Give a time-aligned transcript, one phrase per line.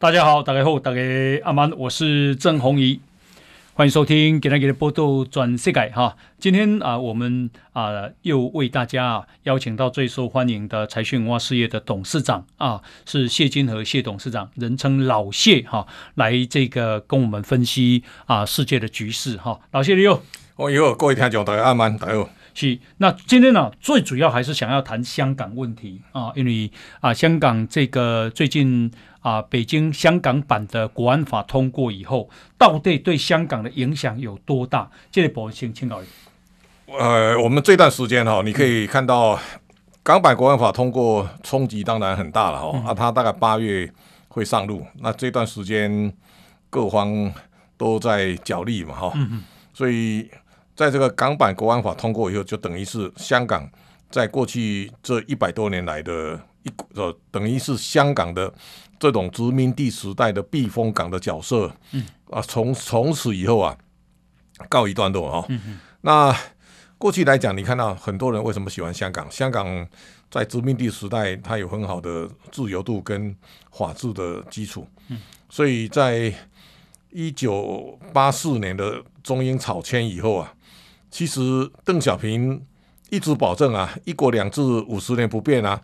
[0.00, 1.00] 大家好，大家好，大家
[1.42, 3.00] 阿曼，我是郑红怡，
[3.74, 6.16] 欢迎收听今天的报道全世界哈。
[6.38, 15.84] 今天啊，我们啊又为大家啊邀请到最受欢迎的财讯文化事业的董事长啊，是谢金河谢董事长，人称老谢哈，
[16.14, 19.58] 来这个跟我们分析啊世界的局势哈。
[19.72, 20.22] 老谢你好，
[20.54, 22.30] 我以后各位听众大家阿曼，大家好。
[22.54, 26.68] 是，那今天呢、啊，最主要还是想要谈香港问题啊，因为
[27.00, 28.90] 啊，香港这个最近
[29.20, 34.90] 啊，北京香港版的国安法通过以后，到底对香港的影响有多大？
[35.10, 36.06] 这里博先请教你。
[36.98, 39.38] 呃，我们这段时间哈、哦，你可以看到
[40.02, 43.92] 港版国安法通过冲击当然很大了哦，嗯、啊，它大概八月
[44.28, 46.12] 会上路，那这段时间
[46.70, 47.32] 各方
[47.76, 49.42] 都在角力嘛哈、哦，嗯、
[49.72, 50.30] 所以。
[50.78, 53.68] 在这个港版国安法通过以后，就等于是香港
[54.10, 58.48] 在过去这一百多年来的一呃，等于是香港的
[58.98, 63.76] 这种殖民地时代的避风港的角色，嗯啊，从从此以后啊，
[64.68, 65.46] 告一段落啊。
[65.48, 66.34] 嗯、那
[66.98, 69.30] 过去来讲，你看到很多人为什么喜欢香港？
[69.30, 69.86] 香港
[70.30, 73.34] 在殖民地时代，它有很好的自由度跟
[73.70, 76.32] 法治的基础，嗯，所以在
[77.10, 80.54] 一九八四年的中英草签以后啊。
[81.10, 81.40] 其实
[81.86, 82.62] 邓小平
[83.08, 85.80] 一直保证啊，一国两制五十年不变啊。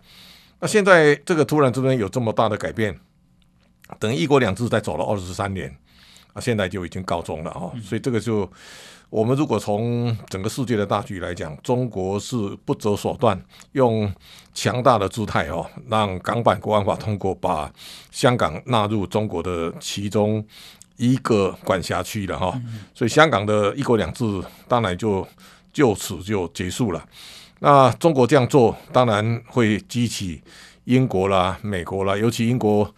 [0.61, 2.95] 那现在这个突然之间有这么大的改变，
[3.99, 5.75] 等于一国两制再走了二十三年
[6.33, 7.73] 啊，现在就已经告终了啊。
[7.83, 8.51] 所以这个就
[9.11, 13.41] 我们如果从整个世界的大局来讲，中国是不择手段，
[13.73, 14.13] 用
[14.53, 17.73] 强大的姿态哦，让港版国安法通过，把
[18.11, 20.45] 香港纳入中国的其中。
[20.97, 22.57] 一个管辖区了哈，
[22.95, 24.25] 所以香港的一国两制
[24.69, 25.27] 当然就
[25.73, 27.05] 就此就结束了。
[27.59, 30.41] 那中国这样做，当然会激起
[30.85, 32.89] 英国啦、美国啦，尤其英国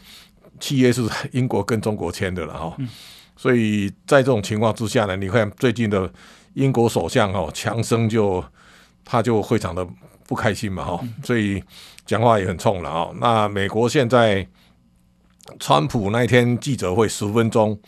[0.60, 2.76] 契约是英国跟中国签的了哈。
[3.36, 6.10] 所以在这种情况之下呢，你看最近的
[6.54, 8.44] 英国首相哦，强生就
[9.04, 9.86] 他就非常的
[10.26, 11.62] 不开心嘛哈，所以
[12.04, 13.10] 讲话也很冲了啊。
[13.20, 14.47] 那美国现在。
[15.60, 17.78] 川普那一天记者会十分钟，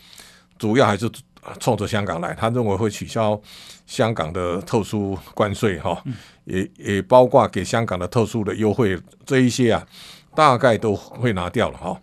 [0.57, 1.11] 主要还是
[1.59, 2.33] 冲着香港来。
[2.33, 3.37] 他认为会取消
[3.85, 6.01] 香港的特殊关税，哈，
[6.45, 9.85] 也也包括给香港的特殊的优惠，这一些啊，
[10.33, 12.01] 大概都会拿掉了，哈。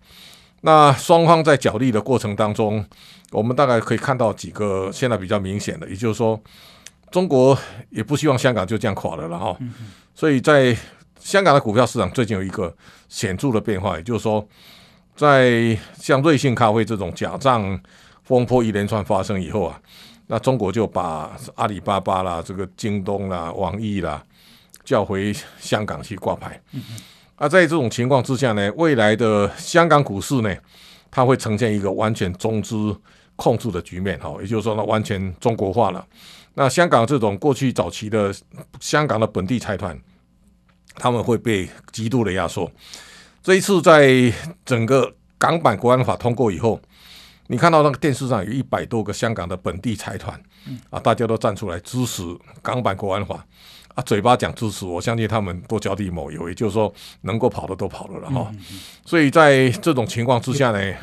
[0.67, 2.85] 那双方在角力的过程当中，
[3.31, 6.39] 我们大概可以看到几个现在比较明显的，也就是说，
[7.13, 7.57] 中国
[7.91, 9.57] 也不希望香港就这样垮了了，哈。
[10.15, 10.77] 所以在
[11.21, 12.75] 香港的股票市场最近有一个
[13.09, 14.47] 显著的变化，也就是说。
[15.17, 17.81] 在像瑞幸咖啡这种假账
[18.23, 19.81] 风波一连串发生以后啊，
[20.27, 24.23] 那中国就把阿里巴巴啦、这个京东啦、网易啦
[24.85, 26.61] 叫回香港去挂牌。
[27.37, 30.57] 啊，在这种情况之下呢，未来的香港股市呢，
[31.11, 32.99] 它会呈现一个完全中资
[33.37, 36.05] 控制的局面，哈，也就是说呢，完全中国化了。
[36.55, 38.35] 那香港这种过去早期的
[38.81, 39.99] 香港的本地财团，
[40.95, 42.71] 他们会被极度的压缩。
[43.43, 44.33] 这一次，在
[44.65, 46.81] 整个港版国安法通过以后，
[47.49, 50.41] 你看到那个电视上有一百多个香港的本地财团，
[50.89, 52.23] 啊，大家都站出来支持
[52.63, 53.45] 港版国安法，
[53.97, 58.49] 啊，嘴巴讲支持，我相信他们都脚底抹油，也就是说，能够跑的都跑了了哈。
[59.05, 60.95] 所以在这种情况之下呢，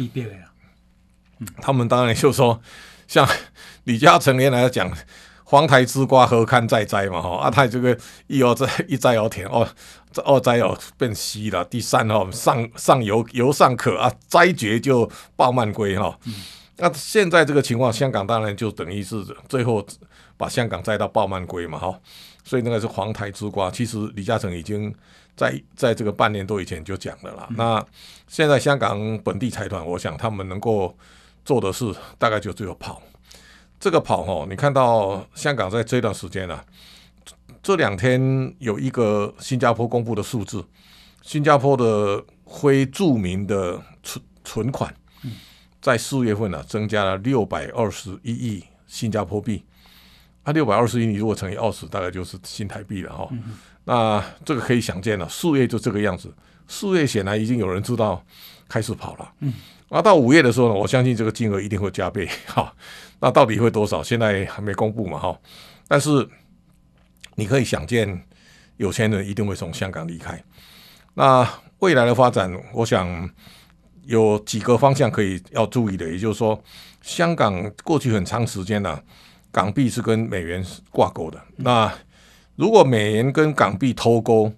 [1.57, 2.61] 他们当然就说，
[3.05, 3.27] 像
[3.83, 4.89] 李嘉诚原来讲。
[5.45, 7.21] 黄台之瓜何堪再摘嘛？
[7.21, 7.95] 哈，啊，他这个
[8.25, 9.67] 一而再，一摘而甜哦，
[10.11, 11.63] 这二摘哦变稀了。
[11.65, 16.17] 第三哈，上上游游尚可啊，摘绝就爆满归哈。
[16.77, 19.85] 那现在这个情况，香港当然就等于是最后
[20.37, 21.77] 把香港摘到爆满归嘛？
[21.77, 21.99] 哈，
[22.43, 23.71] 所以那个是黄台之瓜。
[23.71, 24.93] 其实李嘉诚已经
[25.35, 27.47] 在在这个半年多以前就讲了啦。
[27.57, 27.85] 那
[28.27, 30.95] 现在香港本地财团，我想他们能够
[31.45, 33.01] 做的事，大概就只有跑。
[33.79, 36.63] 这个跑哦，你看到香港在这段时间啊，
[37.61, 40.63] 这两天有一个新加坡公布的数字，
[41.21, 44.95] 新加坡的非著名的存存款，
[45.81, 49.65] 在四月份啊增加了六百二十一亿新加坡币，
[50.43, 53.29] 啊，六百二十一，你如果乘以二十，大概就是新台币了哈。
[53.85, 56.33] 那这个可以想见了，四月就这个样子，
[56.67, 58.23] 四月显然已经有人知道
[58.67, 59.53] 开始跑了，嗯，
[59.89, 62.73] 那，到五月的时候呢，我相信这个金额一定会加倍哈。
[63.19, 64.03] 那到底会多少？
[64.03, 65.39] 现在还没公布嘛，哈。
[65.87, 66.27] 但是
[67.35, 68.25] 你可以想见，
[68.77, 70.41] 有钱人一定会从香港离开。
[71.13, 71.47] 那
[71.79, 73.29] 未来的发展，我想
[74.05, 76.09] 有几个方向可以要注意的。
[76.09, 76.61] 也就是说，
[77.01, 79.03] 香港过去很长时间呢、啊，
[79.53, 81.39] 港币是跟美元挂钩的。
[81.55, 81.93] 那
[82.55, 84.51] 如果美元跟港币脱钩，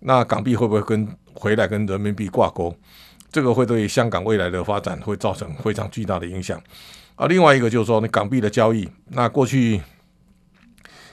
[0.00, 2.76] 那港币会不会跟回来跟人民币挂钩？
[3.30, 6.60] 这个会对香港未来的发展会造成非常巨大的影响。
[7.14, 9.80] 啊，另外一个就是说，你港币的交易，那过去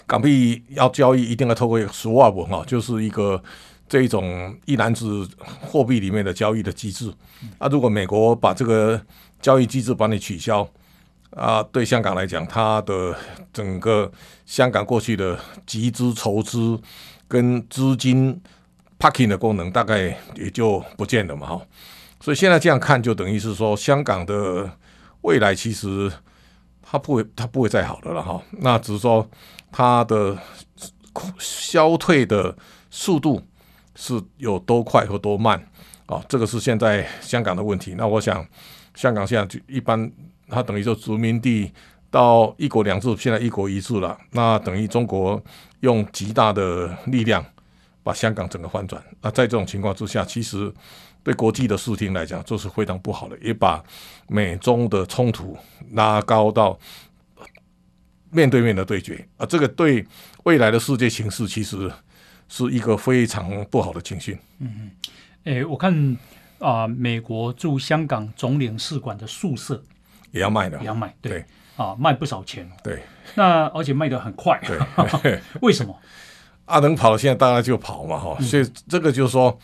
[0.07, 3.41] 港币要交易一定要透过 swap 哈，就是一个
[3.87, 5.27] 这一种一篮子
[5.61, 7.13] 货币里面的交易的机制。
[7.59, 8.99] 啊，如果美国把这个
[9.39, 10.67] 交易机制帮你取消，
[11.31, 13.15] 啊，对香港来讲，它的
[13.53, 14.11] 整个
[14.45, 16.79] 香港过去的集资筹资
[17.27, 18.41] 跟资金
[18.99, 21.61] parking 的功能大概也就不见了嘛，哈。
[22.19, 24.69] 所以现在这样看，就等于是说香港的。
[25.21, 26.09] 未来其实
[26.81, 28.41] 它不会，它不会再好的了哈。
[28.51, 29.29] 那只是说
[29.69, 30.37] 它的
[31.37, 32.55] 消退的
[32.89, 33.45] 速度
[33.95, 35.61] 是有多快和多慢
[36.05, 36.23] 啊？
[36.29, 37.95] 这个是现在香港的问题。
[37.97, 38.47] 那我想，
[38.95, 40.09] 香港现在就一般，
[40.49, 41.71] 它等于说殖民地
[42.09, 44.17] 到一国两制，现在一国一制了。
[44.31, 45.41] 那等于中国
[45.81, 47.45] 用极大的力量
[48.03, 49.01] 把香港整个翻转。
[49.21, 50.73] 那在这种情况之下，其实。
[51.21, 53.83] 对国际的视听来讲，这是非常不好的，也把
[54.29, 55.55] 美中的冲突
[55.91, 56.79] 拉高到
[58.31, 59.45] 面对面的对决啊！
[59.45, 60.07] 这个对
[60.45, 61.91] 未来的世界形势其实
[62.47, 64.39] 是一个非常不好的情绪。
[64.59, 64.91] 嗯嗯，
[65.43, 66.17] 诶，我看
[66.59, 69.83] 啊、美国驻香港总领事馆的宿舍
[70.31, 71.45] 也要卖的，也要卖，对，
[71.75, 72.69] 啊，卖不少钱。
[72.83, 73.03] 对，
[73.35, 74.59] 那而且卖的很快。
[75.21, 75.95] 对， 为什么？
[76.65, 79.59] 啊，能跑，现在大家就跑嘛，哈、嗯，所以这个就是说。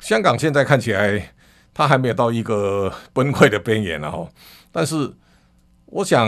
[0.00, 1.30] 香港现在看起来，
[1.74, 4.26] 它还没有到一个崩溃的边缘了哈。
[4.72, 5.12] 但是，
[5.84, 6.26] 我想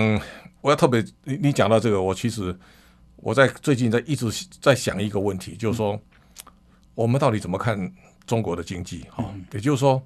[0.61, 2.55] 我要特别你你讲到这个，我其实
[3.17, 4.27] 我在最近在一直
[4.61, 5.99] 在想一个问题，就是说
[6.95, 7.91] 我们到底怎么看
[8.27, 9.07] 中国的经济？
[9.09, 10.03] 哈，也就是说，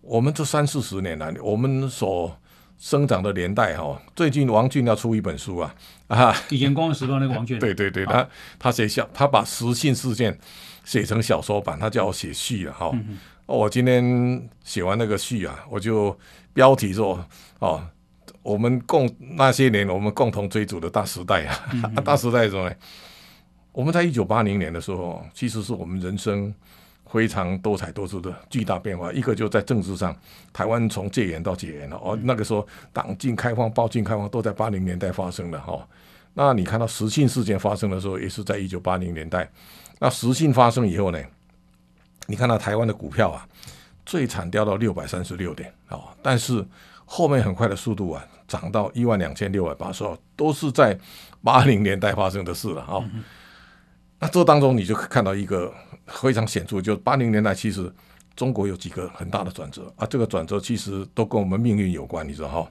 [0.00, 2.38] 我们这三四十年来，我们所
[2.82, 5.72] 生长的年代哈，最近王俊要出一本书啊
[6.08, 10.36] 啊，以前《光时报》那个王俊，对 对对，他他写小，他把实信事件。
[10.84, 12.90] 写成小说版，他叫我写序了哈。
[12.92, 16.18] 嗯、我今天写完那个序啊，我就
[16.52, 17.24] 标题说：
[17.60, 17.80] 哦，
[18.42, 22.74] 我们共那些年我们共同追逐的大时代啊，嗯、啊 大时代是什么呢？
[23.70, 26.52] 我们在一九八零年的时候，其实是我们人生
[27.12, 29.12] 非常多彩多姿的巨大变化。
[29.12, 30.16] 一个就在政治上，
[30.52, 35.86] 台湾从戒严到解严了哦，那个时候党禁开放、报禁开放都在八零年代发生的哈。
[36.32, 39.46] 那你看到实信事件发生的时候，也是在一九八零年代。
[39.98, 41.22] 那实信发生以后呢，
[42.26, 43.46] 你看到台湾的股票啊，
[44.06, 46.66] 最惨掉到六百三十六点啊，但是
[47.04, 50.98] 后面很快的速度啊，涨到一万两千六百八十二，都是在
[51.44, 53.04] 八零年代发生的事了啊。
[54.18, 55.72] 那这当中你就看到一个
[56.12, 57.92] 非常显著，就八零年代其实
[58.36, 62.70] 中国有几个很大的转折啊，这个转折其实都跟我们命运有关，你知道哈？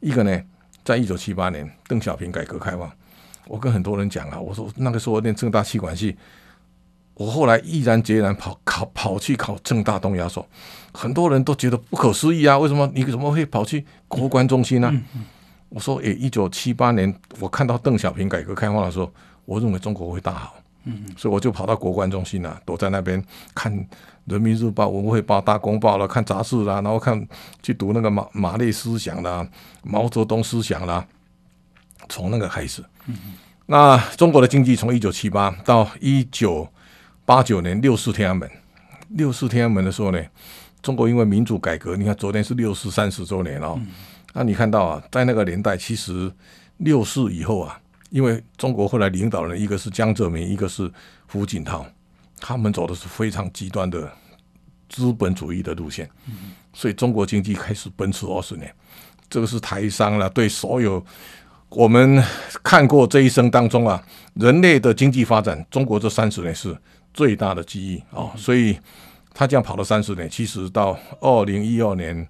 [0.00, 0.42] 一个呢，
[0.84, 2.90] 在一九七八年邓小平改革开放，
[3.48, 6.16] 我跟很多人讲啊，我说那个时候我念正大气管系。
[7.16, 10.44] 我后来毅然决然跑考跑去考正大东亚所，
[10.92, 12.58] 很多人都觉得不可思议啊！
[12.58, 14.90] 为什么你怎么会跑去国关中心呢？
[14.92, 15.24] 嗯嗯、
[15.68, 19.08] 我说：诶，一九七八年我看到邓小平改革开放的时候，
[19.44, 23.22] 我认为中国会大好，嗯、所以我就跑到国关中心啊，躲在那边
[23.54, 23.72] 看
[24.26, 27.26] 《人民日报》《文汇报》《大公报》了，看杂志啦，然后看
[27.62, 29.46] 去读那个马马列思想啦、
[29.82, 31.06] 毛泽东思想啦，
[32.08, 32.84] 从那个开始。
[33.06, 33.16] 嗯、
[33.66, 36.68] 那中国的经济从一九七八到一九。
[37.26, 38.46] 八九年六四天安门，
[39.08, 40.22] 六四天安门的时候呢，
[40.82, 43.80] 中国因为民主改革，你看昨天是六四三十周年哦。
[44.34, 46.30] 那你看到啊，在那个年代，其实
[46.76, 47.80] 六四以后啊，
[48.14, 50.88] 因为中国后来领导人一个是江泽民，一个是
[51.26, 51.84] 胡锦涛，
[52.38, 54.08] 他们走的是非常极端的
[54.88, 56.08] 资本主义的路线，
[56.72, 58.72] 所以中国经济开始奔驰二十年。
[59.28, 61.04] 这个是台商了，对所有
[61.70, 62.22] 我们
[62.62, 64.00] 看过这一生当中啊，
[64.34, 66.76] 人类的经济发展，中国这三十年是。
[67.12, 68.76] 最大的记忆啊、哦，所以
[69.32, 72.28] 他这样跑了三十年，其实到二零一二年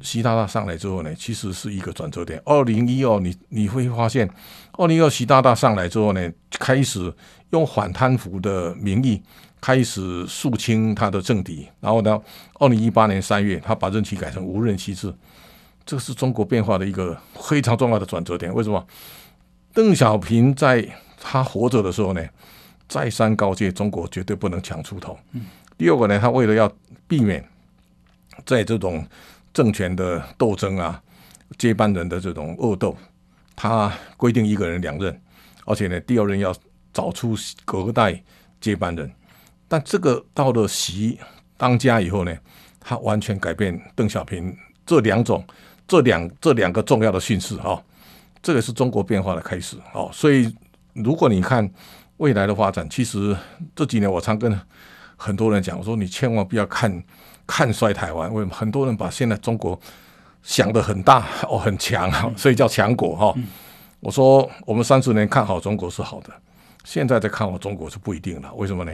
[0.00, 2.40] 习大大上来之后呢，其实是一个转折点。
[2.44, 4.28] 二零一二，你你会发现，
[4.72, 7.12] 二零一二习大大上来之后呢，开始
[7.50, 9.22] 用反贪腐的名义
[9.60, 12.20] 开始肃清他的政敌，然后呢，
[12.54, 15.12] 二零一八年三月，他把任期改成无任期制，
[15.84, 18.52] 这是中国变化的一个非常重要的转折点。
[18.54, 18.86] 为什么？
[19.72, 20.84] 邓小平在
[21.20, 22.26] 他活着的时候呢，
[22.88, 25.16] 再三告诫中国绝对不能抢出头。
[25.78, 26.70] 第二个呢，他为了要
[27.06, 27.46] 避免
[28.44, 29.06] 在这种
[29.52, 31.02] 政权的斗争啊、
[31.58, 32.96] 接班人的这种恶斗，
[33.54, 35.20] 他规定一个人两任，
[35.64, 36.54] 而且呢，第二任要
[36.92, 38.22] 找出隔代
[38.60, 39.10] 接班人。
[39.68, 41.18] 但这个到了习
[41.56, 42.36] 当家以后呢，
[42.80, 45.44] 他完全改变邓小平这两种、
[45.86, 47.82] 这两这两个重要的训示啊，
[48.42, 50.08] 这个是中国变化的开始啊。
[50.12, 50.54] 所以
[50.94, 51.70] 如果你看。
[52.20, 53.34] 未来的发展，其实
[53.74, 54.60] 这几年我常跟
[55.16, 57.02] 很多人讲，我说你千万不要看
[57.50, 58.32] 看衰台湾？
[58.32, 59.78] 为什么很多人把现在中国
[60.42, 63.34] 想得很大 哦，很强，所以叫强国哈？
[63.98, 66.30] 我说我们三十年看好中国是好的，
[66.84, 68.54] 现在再看好中国是不一定了。
[68.54, 68.92] 为什么呢？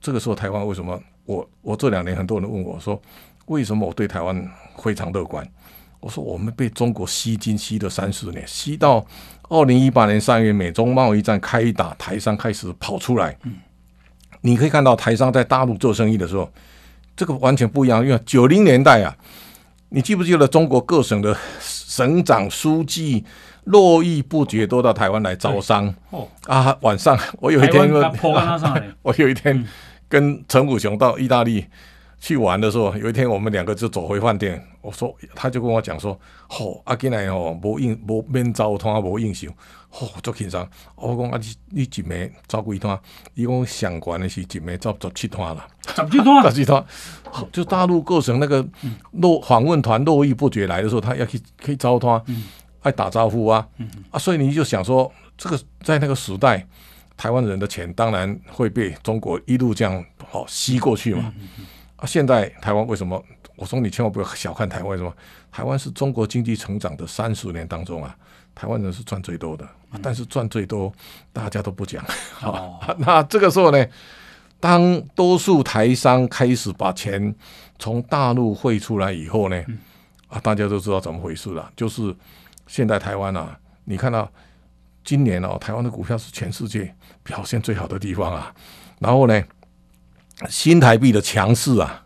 [0.00, 1.00] 这个时候台湾为什么？
[1.24, 3.00] 我我这两年很多人问我说，
[3.46, 5.46] 为什么我对台湾非常乐观？
[6.00, 9.04] 我说我们被中国吸金吸了三十年，吸到
[9.48, 13.36] 二零一八年三月美中贸易战开打，台商开始跑出来。
[14.40, 16.50] 你可以看到台商在大陆做生意的时候，
[17.20, 18.02] 这个完全不一样。
[18.02, 19.14] 因为九零年代啊，
[19.90, 23.22] 你记不记得中国各省的省长、书记
[23.64, 25.94] 络绎不绝都到台湾来招商？
[26.08, 27.92] 哦啊，晚上我有一天，
[29.02, 29.62] 我有一天
[30.08, 31.66] 跟陈武雄到意大利。
[32.22, 34.62] 去玩的时候，有一天我们两个就走回饭店。
[34.82, 39.48] 我说，他就跟我讲说：“吼、哦，阿进来哦，无应无免招摊，无应酬，
[39.88, 43.00] 吼、哦，足紧张。”我讲啊，你你一暝招几摊？
[43.32, 46.84] 伊讲上关的是一暝招十七摊啦，十七摊，十七摊。
[47.52, 48.66] 就大陆构成那个
[49.12, 52.20] 络访问团络绎不绝来的时候，他要去可以招他，
[52.82, 53.64] 爱打招呼啊，
[54.10, 56.66] 啊，所以你就想说，这个在那个时代，
[57.16, 61.32] 台湾人的钱当然会被中国一路这样好吸过去嘛。
[61.94, 63.22] 啊，现在台湾为什么？
[63.54, 65.14] 我说你千万不要小看台湾，为什么？
[65.52, 68.16] 台湾是中国经济成长的三十年当中啊，
[68.56, 69.68] 台湾人是赚最多的，
[70.02, 70.92] 但是赚最多
[71.32, 72.04] 大家都不讲。
[72.32, 73.86] 好， 那这个时候呢，
[74.60, 77.34] 当多数台商开始把钱
[77.78, 79.64] 从大陆汇出来以后呢，
[80.28, 81.72] 啊，大家都知道怎么回事了。
[81.74, 82.14] 就是
[82.66, 84.30] 现在台湾啊，你看到
[85.02, 88.54] 今年哦，台湾的股票是全世界表现最好的地方啊，
[88.98, 89.42] 然后呢，
[90.50, 92.04] 新台币的强势啊，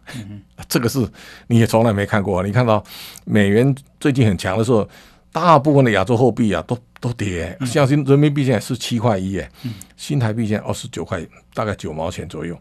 [0.68, 1.06] 这个是
[1.49, 2.42] 你也从来没看过。
[2.44, 2.82] 你看到
[3.25, 4.88] 美元最近很强的时候，
[5.32, 7.54] 大部分的亚洲货币啊都都跌。
[7.66, 9.50] 像新人民币现在是七块一，哎，
[9.94, 12.58] 新台币现在二十九块，大概九毛钱左右。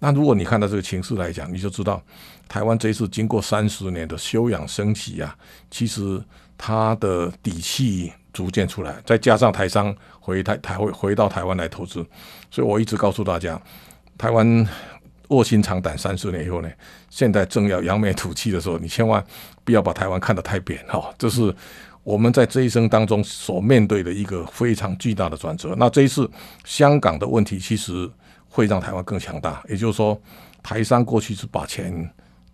[0.00, 2.02] 那如果你看到这个情势来讲，你就知道
[2.48, 5.36] 台湾这一次经过三十年的休养生息啊，
[5.70, 6.20] 其实
[6.58, 12.04] 它的底气逐渐出来，再加上台商回台台回回到台湾来投资，
[12.50, 13.60] 所以我一直告诉大家，
[14.18, 14.66] 台湾。
[15.28, 16.70] 卧薪尝胆三十年以后呢，
[17.08, 19.24] 现在正要扬眉吐气的时候，你千万
[19.64, 21.12] 不要把台湾看得太扁哈。
[21.16, 21.52] 这是
[22.04, 25.74] 我们在这一生当中所面对的一个非常巨大的转折。
[25.76, 26.30] 那这一次
[26.62, 28.08] 香港的问题，其实
[28.48, 29.60] 会让台湾更强大。
[29.68, 30.16] 也就是说，
[30.62, 32.08] 台商过去是把钱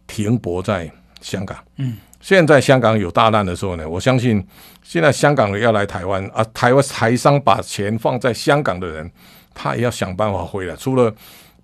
[0.06, 0.90] 停泊在
[1.20, 4.42] 香港，嗯，现在香港有大难的时候呢，我相信
[4.82, 9.10] 现在香港人要来台湾啊，台湾台商把钱放在香港的人，
[9.52, 11.14] 他也要想办法回来，除了。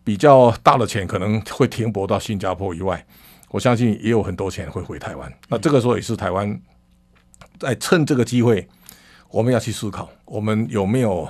[0.06, 3.04] 比较大的钱可能会停泊到新加坡以外，
[3.48, 5.28] 我相信也有很多钱会回台湾。
[5.48, 6.48] 那这个时候也是台湾
[7.58, 8.66] 在趁这个机会，
[9.30, 11.28] 我们要去思考，我们有没有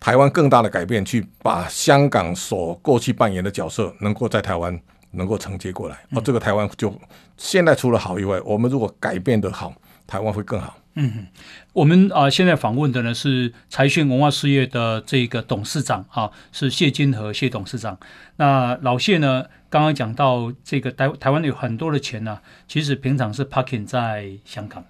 [0.00, 4.78] 台湾更大的改变，去把香港所过去扮演的角色，能够在台湾
[5.12, 5.98] 能够承接过来。
[6.10, 6.92] 哦，这个台湾就
[7.36, 9.74] 现在除了好以外，我们如果改变的好，
[10.06, 10.76] 台湾会更好。
[11.00, 11.28] 嗯，
[11.72, 17.96] 我们啊现在访问的呢是财讯文化事业的这个董事长啊，是谢金河谢董事长。
[18.34, 24.84] 那老谢呢，刚刚讲到这个台台湾有很多的钱呢、啊，其实平常是 parking 在香港，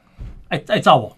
[0.48, 1.16] 哎再，照我，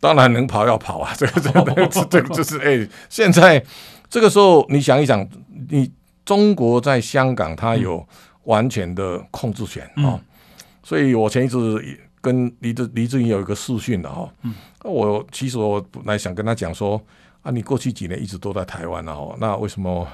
[0.00, 3.64] 当然能跑要跑啊， 这个这个这个就是哎，现在
[4.08, 5.26] 这个时候你想一想，
[5.68, 5.90] 你
[6.24, 8.06] 中国在香港它有
[8.44, 10.20] 完全的控制权啊、
[10.82, 11.82] 所以我前一次。
[12.20, 17.00] 跟黎志黎志英有一个视讯的哈，嗯，我其实我本来想跟他讲说
[17.42, 20.04] 啊，你过去几年一直都在台湾了，那为什么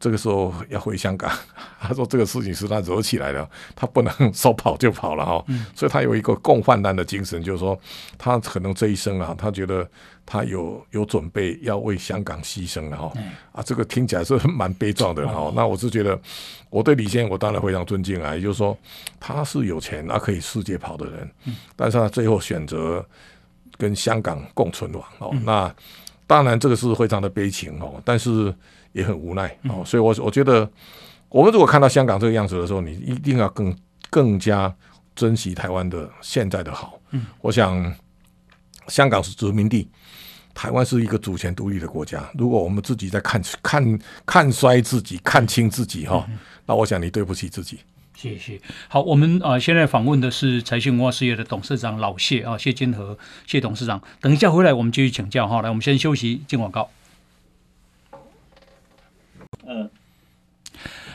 [0.00, 1.30] 这个时候要回香港？
[1.80, 7.78] 他说这个事情是他惹起来的，他不能说跑就跑了哈，所以他有一个共患难的精神，就是说
[8.16, 9.88] 他可能这一生啊，他觉得。
[10.30, 13.10] 他有有准备要为香港牺牲了哈，
[13.50, 15.50] 啊，这个听起来是蛮悲壮的哈。
[15.56, 16.20] 那我是觉得，
[16.68, 18.34] 我对李先，我当然非常尊敬啊。
[18.34, 18.76] 也就是说，
[19.18, 21.30] 他是有钱，他可以世界跑的人，
[21.74, 23.02] 但是他最后选择
[23.78, 25.34] 跟香港共存亡哦。
[25.46, 25.74] 那
[26.26, 28.54] 当然这个是非常的悲情哦，但是
[28.92, 29.84] 也很无奈哦。
[29.84, 30.70] 所以，我我觉得，
[31.28, 33.76] 我们如果看到香港这个样子的时候，你一定要更
[34.10, 34.74] 更加
[35.14, 36.98] 珍惜台湾的现在的好。
[37.10, 37.94] 嗯我想
[38.88, 39.88] 香港是殖民地。
[40.54, 46.28] 台湾是一个主权独立的国家，如果我们自己在看看看衰自己、看清自己哈，
[46.66, 47.78] 那我想你对不起自己。
[48.16, 48.60] 谢谢。
[48.88, 53.16] 好，我们啊、呃，现在访问的是财讯文化事业的董事长老谢啊，谢金河
[53.46, 54.02] 谢董事长。
[54.20, 55.62] 等一下回来，我们继续请教哈。
[55.62, 56.90] 来，我们先休息，进广告。
[59.68, 59.90] 嗯。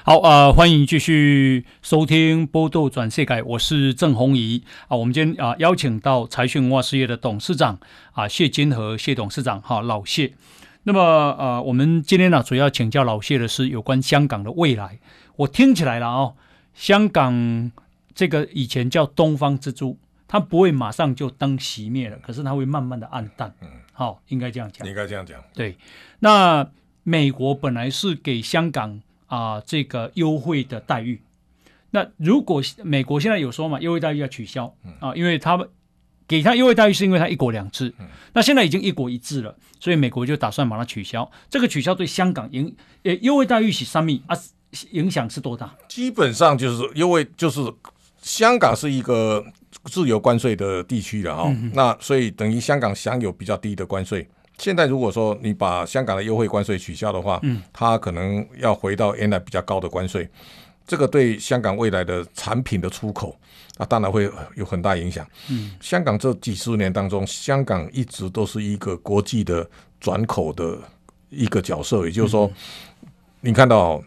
[0.03, 4.95] 好啊、呃，欢迎继续收听《报道转世改》，我是郑红怡啊。
[4.95, 7.79] 我们今天啊邀请到财讯文化事业的董事长
[8.11, 10.33] 啊谢金和谢董事长哈、啊、老谢。
[10.83, 14.99] 那么呃、啊，我们今天呢主要请教老谢的是有关香港的未来。
[15.37, 16.33] 我听起来了啊，
[16.75, 17.71] 香港
[18.13, 23.51] 这个以前叫东方之珠，它不会马上就灯熄灭了，可是它会慢慢的暗淡。
[23.61, 24.87] 嗯，好、哦，应该这样讲。
[24.87, 25.41] 应该这样讲。
[25.55, 25.75] 对，
[26.19, 26.69] 那
[27.03, 31.21] 美国本来是给香港啊、呃、这个优惠的待遇，
[31.91, 35.67] 那如果美国现在有说嘛，优惠待遇要取消啊，因为他们。
[36.25, 37.93] 给他优惠待遇是因为他一国两制，
[38.31, 41.29] 那现在已经一国一制了，所以美国就打算把它取消。
[41.49, 44.35] 这个取消对香港影呃优惠待遇是什么啊？
[44.91, 45.75] 影响是多大？
[45.89, 47.59] 基本上就是优惠，就是
[48.21, 49.45] 香港是一个
[49.83, 54.25] 自由关税的地区了哈、哦，那所以等于香港享有比较低的关税。
[54.57, 60.29] 现在如果说你把香港的优惠关税取消的话，嗯，它可能要回到原来比较高的关税。
[60.85, 63.33] 这个对香港未来的产品的出口
[63.77, 65.25] 啊，当然会有很大影响。
[65.49, 69.67] 嗯，香港这几十年当中，香港一直都是一个国际的
[69.99, 70.77] 转口的
[71.29, 72.05] 一个角色。
[72.05, 72.51] 也就是说，
[73.01, 74.03] 嗯、你看到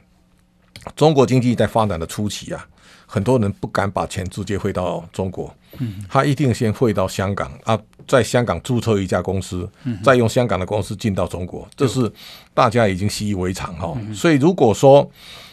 [0.95, 2.69] 中国经济在发展的初期啊，
[3.07, 9.69] 很多人不敢把钱直接汇到中国，嗯，他一定先汇到香港啊，在香港注册一家公司，
[10.03, 12.11] 再用香港的公司进到中国，这是
[12.53, 13.97] 大家已经习以为常哈。
[14.13, 15.09] 所以如果说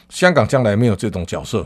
[0.09, 1.65] 香港将来没有这种角色，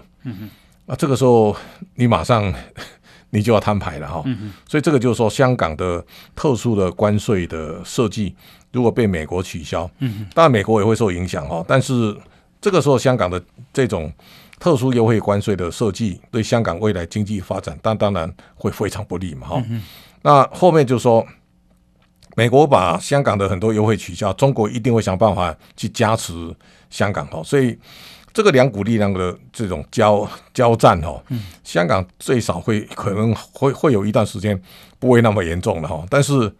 [0.85, 1.55] 那这个时候
[1.95, 2.53] 你马上
[3.31, 4.23] 你就要摊牌了哈，
[4.67, 6.03] 所以这个就是说香港的
[6.35, 8.33] 特殊的关税的设计，
[8.71, 9.89] 如果被美国取消，
[10.33, 12.15] 当然美国也会受影响哦，但是
[12.61, 13.41] 这个时候香港的
[13.73, 14.11] 这种
[14.59, 19.83] 特殊优惠关税的设计，对香港未来经济发展，但当然会非常不利嘛哈，嗯，
[20.21, 21.25] 那后面就说
[22.35, 26.55] 美国把香港的很多优惠取消，中国一定会想办法去加持
[26.89, 27.77] 香港哈，所以。
[28.33, 31.19] 这个两股力量的这种交交战哈，
[31.63, 34.61] 香港最少会可能会会有一段时间
[34.99, 36.53] 不会那么严重的哈，但是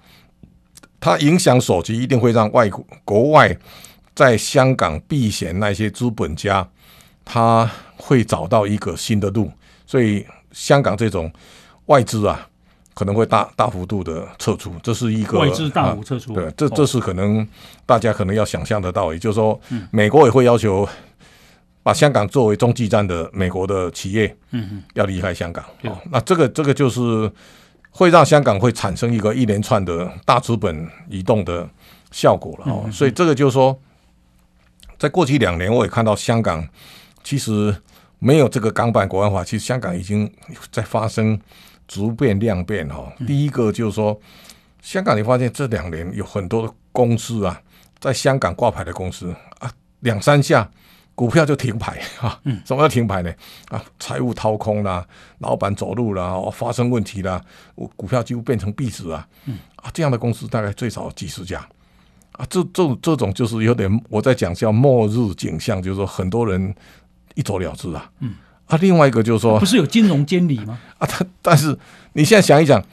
[1.00, 3.56] 它影响所及，一定会让外国国外
[4.16, 6.68] 在香港避险那些资本家，
[7.24, 7.70] 他
[8.08, 9.52] 会找到一个新的路，
[9.86, 11.32] 所以香港这种
[11.88, 12.48] 外资啊，
[12.94, 17.46] 可能会大大幅度的撤出，这是一个外资大幅撤出，对，这这是可能
[17.86, 19.60] 大家可能要想象得到，也就是说，
[19.92, 20.88] 美国也会要求。
[21.84, 27.32] 把香港作为中继站的美国的企业，嗯要离开香港，哦，那这个这个就是
[27.92, 31.66] 会让香港会产生一个一连串的大资本移动的
[32.12, 33.80] 效果了哦，所以这个就是说，
[35.00, 36.68] 在过去两年我也看到香港
[37.24, 37.74] 其实
[38.20, 40.32] 没有这个港版国安法，其实香港已经
[40.72, 41.40] 在发生
[41.88, 43.12] 逐变量变哈。
[43.26, 44.20] 第一个就是说，
[44.82, 47.62] 香港你发现这两年有很多的公司啊，
[48.00, 50.70] 在香港挂牌的公司啊，两三下。
[51.18, 52.40] 股票就停牌啊？
[52.64, 53.34] 什么叫停牌呢？
[53.70, 55.04] 啊，财务掏空啦，
[55.40, 57.44] 老板走路啦，发生问题啦，
[57.96, 59.28] 股票几乎变成壁纸啊！
[59.78, 61.68] 啊，这样的公司大概最少几十家
[62.34, 66.76] 啊，这这这种就是有点我在讲叫末日景象，就是说很多人
[67.38, 68.12] 一走了之啊。
[68.20, 68.34] 嗯，
[68.66, 70.78] 啊，另外一个就是说，不是有金融监理吗？
[71.00, 71.78] 啊，他但是
[72.14, 72.84] 你现在想一想。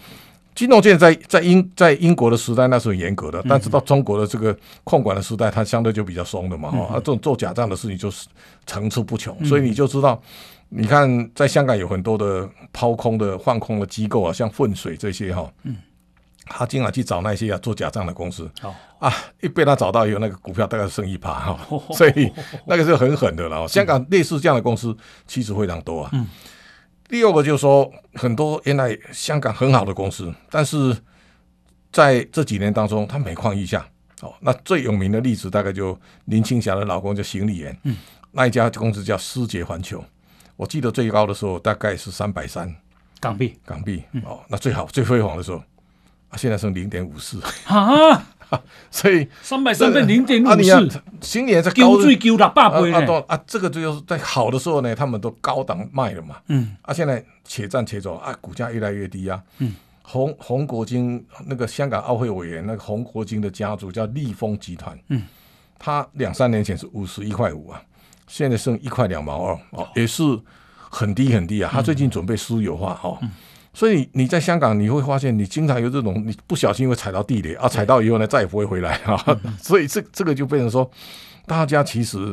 [0.55, 6.71] 金融界在在英在英国的时代那是很严格的，但是到中国的这个控管的时代，它相对就比较松的嘛。
[6.71, 8.29] 哈、嗯，啊，这种做假账的事情就是
[8.65, 10.23] 层出不穷，嗯、所以你就知道，
[10.69, 15.75] 你看在香港有很多的抛空的放空的机构啊，像混水这些哈，嗯，
[16.47, 21.59] 他经常去找那些要做假账的公司，哦、啊，一被他找到以后，那个股票大概剩一趴哈，
[21.95, 22.33] 所以
[22.67, 23.59] 那个是很狠的了。
[23.59, 26.11] 嗯、香港类似这样的公司其实非常多啊。
[26.13, 26.29] 嗯。
[27.09, 30.97] 第二个就是说，很多原来香港很好的公司，但是
[31.93, 33.87] 在这几年当中，它每况愈下。
[34.23, 37.97] 哦，那最有名的例子大概就林青霞的老公叫邢立言，嗯，
[38.31, 40.03] 那一家公司叫思捷环球，
[40.57, 42.75] 我记得最高的时候大概是三百三。
[43.21, 45.65] 港币，港币哦，那最好最辉煌的时候，啊，
[46.37, 48.27] 现在剩零点五四啊。
[48.89, 56.37] 所以三百三变零点五四，新年在高最高六百倍啊，啊，这个就是在好的时候呢，他们都高档卖了嘛。
[56.47, 59.43] 嗯，啊，现在且战且走啊，股价越来越低啊。
[59.59, 64.97] 嗯，洪洪国金那个香港奥会委员，那个洪国金的家族叫利丰集团。
[65.09, 65.23] 嗯，
[65.77, 67.83] 他两三年前是五十一块五啊，
[68.29, 70.23] 现在剩一块两毛二哦，也是
[70.77, 71.71] 很低很低啊。
[71.73, 73.19] 他最近准备私有化哦。
[73.23, 73.31] 嗯
[73.75, 79.21] 所以你在香港，你会发现你经常有这种，你不小心会踩到地雷啊，踩到以后呢，再也不会回来啊。
[79.61, 80.89] 所以这这个就变成说，
[81.45, 82.33] 大家其实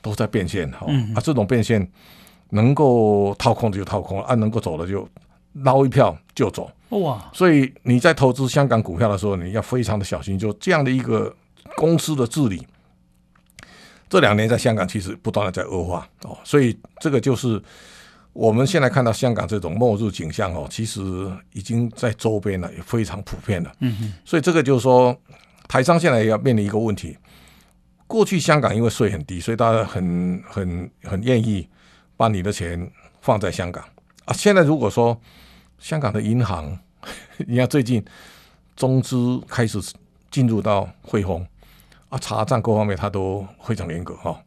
[0.00, 1.86] 都在变现哈啊，这种变现
[2.48, 5.06] 能够掏空的就掏空，啊，能够走的就
[5.52, 6.70] 捞一票就走。
[6.88, 7.30] 哇！
[7.34, 11.36] 所以你在投资香港股票的时候，你要非常的小心，就这样的一个
[11.76, 12.66] 公司的治理，
[14.08, 17.62] 这两年在香港其实不断的在恶化哦，所以这个就是。
[18.38, 21.00] 我们现在看到香港这种末日景象哦，其实
[21.54, 23.72] 已经在周边了，也非常普遍了。
[23.80, 25.12] 嗯哼，所以这个就是说，
[25.66, 27.18] 台商现在也要面临一个问题。
[28.06, 31.68] 过去香港因为税很低，所以大家很很很愿意
[32.16, 32.88] 把你的钱
[33.20, 33.84] 放在香港
[34.24, 34.32] 啊。
[34.32, 35.20] 现在如果说
[35.80, 36.78] 香港的银行，
[37.38, 38.04] 你看最近
[38.76, 39.80] 中资开始
[40.30, 41.44] 进入到汇丰
[42.08, 44.40] 啊，查账各方面它都非常严格哈。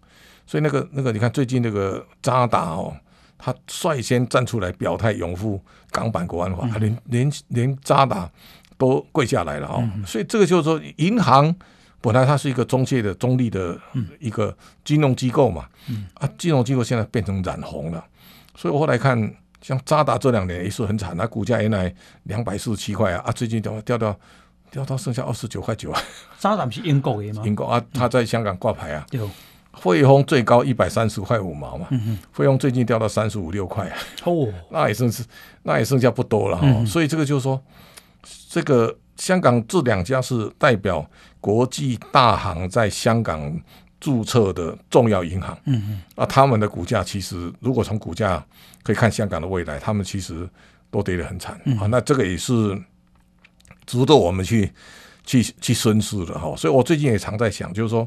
[0.47, 2.95] 所以那个那个，你看最近那个渣打哦，
[3.43, 8.29] 他率先站出来表态拥护港版国安法，他连连连渣打
[8.77, 9.83] 都跪下来了哦。
[10.05, 11.53] 所以这个就是说，银行
[11.99, 13.75] 本来它是一个中介的中立的
[14.19, 15.67] 一个金融机构嘛，
[16.15, 18.03] 啊，金融机构现在变成染红了。
[18.55, 19.17] 所以我后来看，
[19.61, 24.15] 像渣打这两年也是很惨，它股价原来两百四十七块啊，啊，最近掉掉到
[24.69, 26.01] 掉到剩下二十九块九啊。
[26.37, 27.43] 渣打是英国的吗？
[27.45, 29.05] 英国啊，他在香港挂牌啊。
[29.73, 31.87] 汇丰最高一百三十块五毛嘛，
[32.33, 33.89] 汇丰最近掉到三十五六块，
[34.25, 35.23] 哦， 那也剩是
[35.63, 37.59] 那也剩下不多了哈，嗯、所以这个就是说，
[38.49, 43.59] 这个香港这两家是代表国际大行在香港
[43.99, 48.45] 注册的重要银行，嗯嗯，啊，他们的股价其实如果从股价
[48.83, 50.47] 可以看香港的未来，他们其实
[50.91, 52.77] 都跌得很惨，啊，那这个也是
[53.85, 54.69] 值得我们去
[55.25, 58.05] 去去深思的哈，所以我最近也常在想，就是说。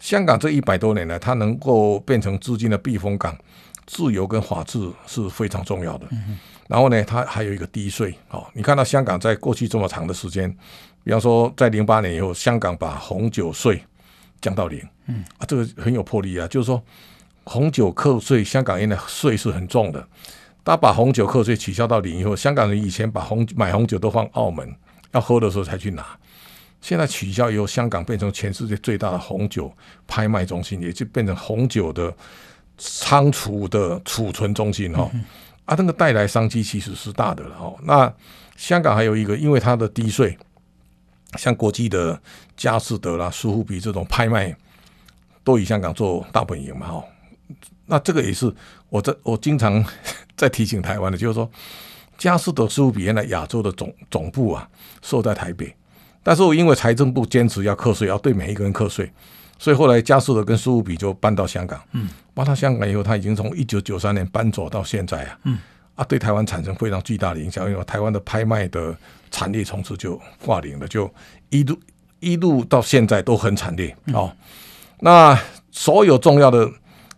[0.00, 3.36] 香港这一百多年来，它能够变成资金的避风港，
[3.86, 6.06] 自由跟法治是非常重要的。
[6.66, 8.14] 然后呢，它还有一个低税。
[8.30, 10.50] 哦，你看到香港在过去这么长的时间，
[11.04, 13.82] 比方说在零八年以后，香港把红酒税
[14.40, 14.82] 降到零。
[15.06, 16.48] 嗯，啊，这个很有魄力啊。
[16.48, 16.82] 就是说，
[17.44, 20.06] 红酒课税，香港人的税是很重的。
[20.64, 24.72] 他把红酒课税取消到零以后，香港人以前把红买红酒都放澳门，
[25.12, 26.06] 要喝的时候才去拿。
[26.80, 29.70] 现在取消以后，香港变成全世界最大的红酒
[30.06, 32.12] 拍卖中心，也就变成红酒的
[32.78, 35.10] 仓储的储存中心哈。
[35.66, 37.74] 啊，那个带来商机其实是大的了哈。
[37.82, 38.12] 那
[38.56, 40.36] 香港还有一个，因为它的低税，
[41.36, 42.20] 像国际的
[42.56, 44.56] 佳士得啦、苏富比这种拍卖，
[45.44, 47.04] 都以香港做大本营嘛哈。
[47.86, 48.52] 那这个也是
[48.88, 49.84] 我在我经常
[50.36, 51.48] 在提醒台湾的，就是说
[52.16, 54.68] 佳士得、苏富比原来亚洲的总总部啊，
[55.02, 55.74] 设在台北。
[56.22, 59.10] 但是我因为财政部坚持要课税，要对每一个人课税，
[59.58, 61.80] 所以后来佳士得跟苏富比就搬到香港。
[61.92, 65.38] 嗯，搬到香港以后，他已经从一九九三年搬走到现在啊。
[65.44, 65.58] 嗯，
[65.94, 68.94] 啊，对台湾产生非常巨大的影响，因为台湾的拍卖的
[69.30, 71.12] 产业从此就挂零了，就
[71.48, 71.78] 一路
[72.20, 73.96] 一路到现在都很惨烈。
[74.12, 74.30] 哦，
[75.00, 75.38] 那
[75.70, 76.70] 所有重要的。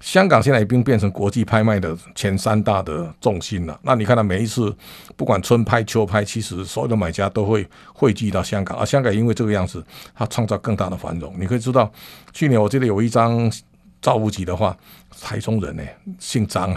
[0.03, 3.81] 香港现在已经变成国际拍卖的前三大的重心了。
[3.85, 4.77] 那你看到每一次，
[5.17, 8.77] 不管春拍秋拍，其实所有的买家都会汇聚到香港。
[8.77, 11.33] 而香港因为这个样子，它创造更大的繁荣。
[11.39, 11.89] 你可以知道，
[12.33, 13.49] 去年我记得有一张
[14.01, 14.77] 赵无极的画，
[15.21, 15.85] 台中人呢，
[16.19, 16.75] 姓张，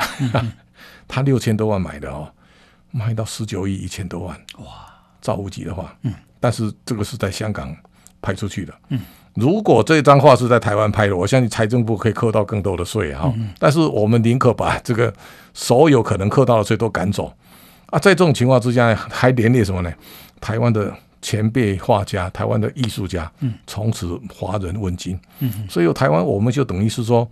[1.08, 2.32] 他六千多万买的哦，
[2.92, 4.40] 卖到十九亿一千多万。
[4.60, 4.86] 哇，
[5.20, 7.76] 赵无极的画，嗯，但是这个是在香港
[8.22, 9.02] 拍出去的，嗯。
[9.36, 13.34] 如果这张画是在台湾拍的，我相信财政部可以扣到更多的税哈。
[13.60, 15.14] 但是我们宁可把这个
[15.54, 17.32] 所有可能扣到的税都赶走
[17.88, 18.00] 啊！
[18.00, 19.94] 在这种情况之下，还连累什么呢？
[20.40, 23.30] 台湾的前辈画家、台湾的艺术家，
[23.68, 25.20] 从此华人问津。
[25.70, 27.28] 所以台湾我们就等于是说，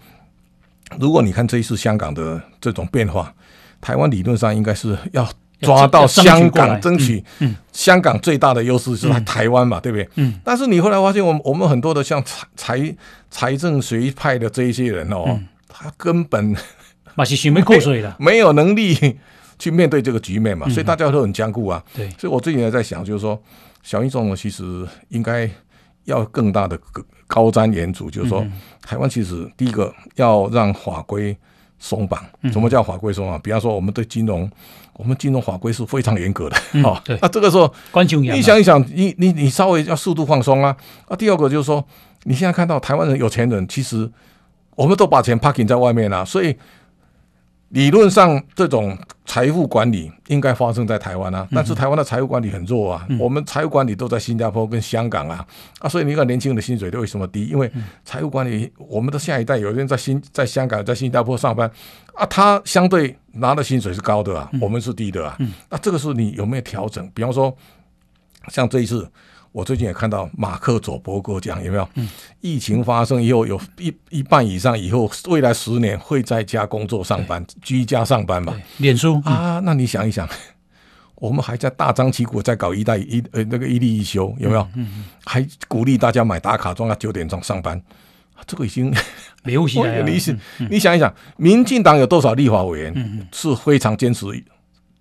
[1.00, 3.34] 如果你看这一次香港的这种变化，
[3.80, 5.28] 台湾理论上应该是要。
[5.64, 7.24] 抓到香港，争取
[7.72, 10.08] 香港最大的优势是在台湾嘛，对不对？
[10.16, 10.40] 嗯。
[10.44, 12.96] 但是你后来发现，我们我们很多的像财财
[13.32, 16.56] 财政学派的这一些人哦，他根本
[18.20, 19.18] 没有能力
[19.58, 21.84] 去面对这个局面嘛，所以大家都很僵固啊。
[21.96, 22.10] 对。
[22.20, 23.42] 所以我最近也在想，就是说，
[23.82, 25.50] 小英总统其实应该
[26.06, 26.78] 要更大的
[27.28, 28.46] 高瞻远瞩，就是说，
[28.82, 31.36] 台湾其实第一个要让法规
[31.80, 32.24] 松绑。
[32.52, 33.40] 什么叫法规松绑？
[33.42, 34.50] 比方说，我们对金融。
[34.96, 37.74] 我们金融法规是非常严格的，哦，那这个时候，
[38.22, 40.76] 你想一想，你你你稍微要速度放松啊。
[41.08, 41.84] 啊，第二个就是说，
[42.24, 44.10] 你现在看到台湾人有钱人，其实
[44.76, 46.56] 我们都把钱 parking 在外面了，所以。
[47.74, 53.08] 理论上，这种财富管理应该发生在台湾啊，但是台湾的财务管理很弱啊。
[53.20, 55.44] 我们财务管理都在新加坡跟香港啊，
[55.80, 57.46] 啊，所以你看年轻人的薪水都为什么低？
[57.48, 57.72] 因为
[58.06, 61.68] 财务管理，我们的下一代有人在新在香港、在新加坡上班
[62.14, 65.36] 啊，他相对拿的薪水是高的啊，我们是低的啊。
[65.68, 67.10] 那这个时候你有没有调整？
[67.16, 67.52] 比方说，
[68.50, 69.10] 像这一次。
[69.54, 71.88] 我最近也看到马克·佐伯格讲，有没有？
[71.94, 72.10] 嗯、
[72.42, 78.60] 疫情发生以后，有一一半以上以后，未来十年会在家工作上班，居家上班吧？
[78.78, 80.28] 脸书啊，那你想一想，
[81.16, 84.62] 我们还在大张旗鼓在搞一带一呃那个一例一休，有没有？
[84.74, 87.80] 嗯嗯嗯、还鼓励大家买打卡，装到九点钟上班，
[88.48, 88.92] 这个已经
[89.44, 90.02] 流行了。
[90.02, 90.20] 你
[90.68, 94.26] 你想一想，民进党有多少立法委员是非常坚持？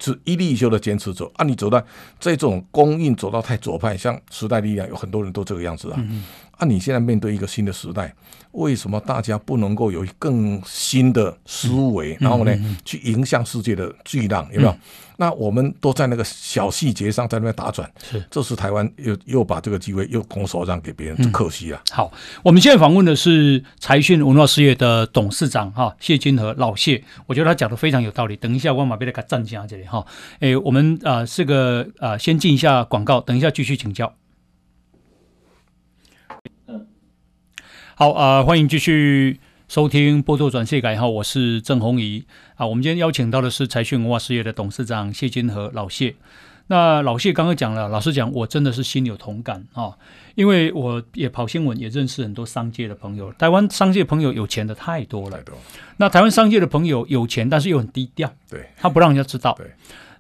[0.02, 1.44] 是一力一休的坚持者啊！
[1.44, 1.80] 你走到
[2.18, 6.04] 这种供应走到太左派，像时代力量有很多人都这个样子啊！
[6.62, 8.14] 啊，你现在面对一个新的时代，
[8.52, 14.48] 为什么大家不能够有更新的思维，嗯、然后呢，去迎向世界的巨浪？
[14.52, 14.70] 有没有？
[14.70, 14.78] 嗯、
[15.16, 21.82] 那我们都在那个小细节上在那边打转，是，这是台湾又又把这个机会又拱手让给别人，嗯、可惜啊。
[21.90, 22.12] 好，
[22.44, 28.36] 我们现在访问的是财讯文化事业的董事长哈谢金和老谢，我觉得他讲的非常有道理。
[28.36, 30.06] 等一下我马贝来给他站讲这里哈，
[30.38, 34.14] 哎，我们啊这个啊先进一下广告，等一下继续请教。
[38.02, 39.38] 好啊、呃，欢迎继续
[39.68, 42.66] 收听《波多转世改》哈，我是郑弘仪啊。
[42.66, 46.16] 我们今天邀请到的是财讯文化事业的董事长谢金河老谢。
[46.66, 49.96] 那老谢刚刚讲了，老实讲，我真的是心有同感啊，
[50.34, 53.32] 因为我也跑新闻，也认识很多商界的朋友。
[53.34, 55.54] 台湾商界朋友有钱的太多了，多
[55.98, 59.54] 那台湾商界的朋友有钱，但是又很低调，对，他不让人家知道。
[59.56, 59.70] 对，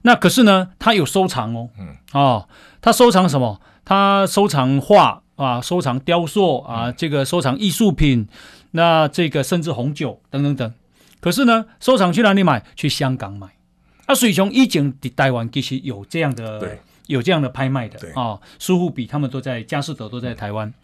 [0.02, 2.48] 那可是呢，他有收藏哦，嗯，哦，
[2.80, 3.60] 他收藏什么？
[3.84, 5.21] 他收藏画。
[5.36, 8.26] 啊，收藏雕塑啊，这个收藏艺术品，
[8.72, 10.72] 那这个甚至红酒等等等。
[11.20, 12.64] 可是呢，收藏去哪里买？
[12.76, 13.46] 去香港买。
[14.06, 18.38] 啊，所以从以前的台湾其实有这样的，有这样的拍卖的啊。
[18.58, 20.68] 苏富比他们都在佳士得都在台湾。
[20.68, 20.74] 嗯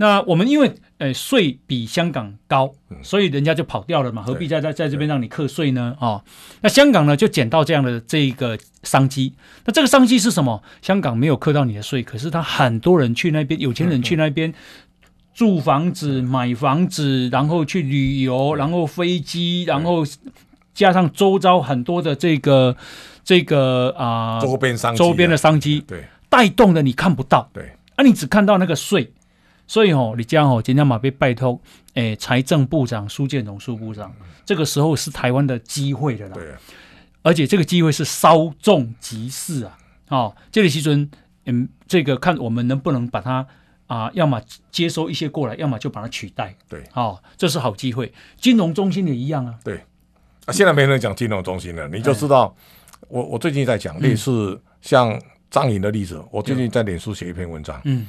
[0.00, 5.96] 那我们因为呃税比香港高，所以人家就跑掉了嘛，何必在在在这边让你课税呢？
[5.98, 6.24] 啊、哦，
[6.60, 9.34] 那香港呢就捡到这样的这一个商机。
[9.64, 10.62] 那这个商机是什么？
[10.80, 14.54] 香港没有课到你的税，可是他很多人去那边，有钱人去那边
[15.34, 20.04] 住房子、买房子，然后去旅游，然后飞机，然后
[20.72, 22.76] 加上周遭很多的这个
[23.24, 29.12] 这个啊周边商周边的商机，对，带动的你看不到，对，啊，你只看到那个税。
[29.68, 31.60] 所以哦，你这样哦，今天马被拜托，
[31.94, 34.12] 诶，财政部长苏建荣苏部长，
[34.44, 36.34] 这个时候是台湾的机会的啦。
[36.34, 36.58] 对啊。
[37.22, 39.78] 而且这个机会是稍纵即逝啊！
[40.08, 41.08] 哦，这里其实
[41.44, 43.46] 嗯，这个看我们能不能把它
[43.86, 46.54] 啊，要么接收一些过来，要么就把它取代。
[46.68, 46.82] 对。
[46.94, 48.10] 哦，这是好机会。
[48.38, 49.54] 金融中心也一样啊。
[49.62, 49.78] 对。
[50.46, 52.56] 啊，现在没人讲金融中心了，你就知道，
[53.08, 57.78] 我我最近在讲类似像张颖的例子，我最近在脸书写一篇文章。
[57.84, 58.06] 嗯。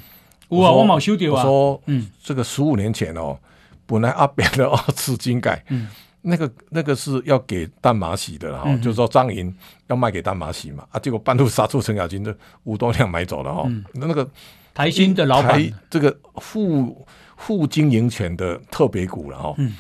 [0.50, 1.32] 我说我冇收到啊！
[1.32, 3.38] 我说，嗯，这个十五年前哦，
[3.86, 5.88] 本来阿扁的二次金改，嗯，
[6.22, 9.56] 那个那个是要给淡马锡的哈，就是说张营
[9.88, 13.70] 要卖给淡马锡嘛，啊，结果半路杀出程咬金，这五多两买走了哈。
[13.94, 14.28] 那那个
[14.74, 17.06] 台新的老板，这个副
[17.38, 19.54] 副经营权的特别股了哈。
[19.58, 19.76] 嗯，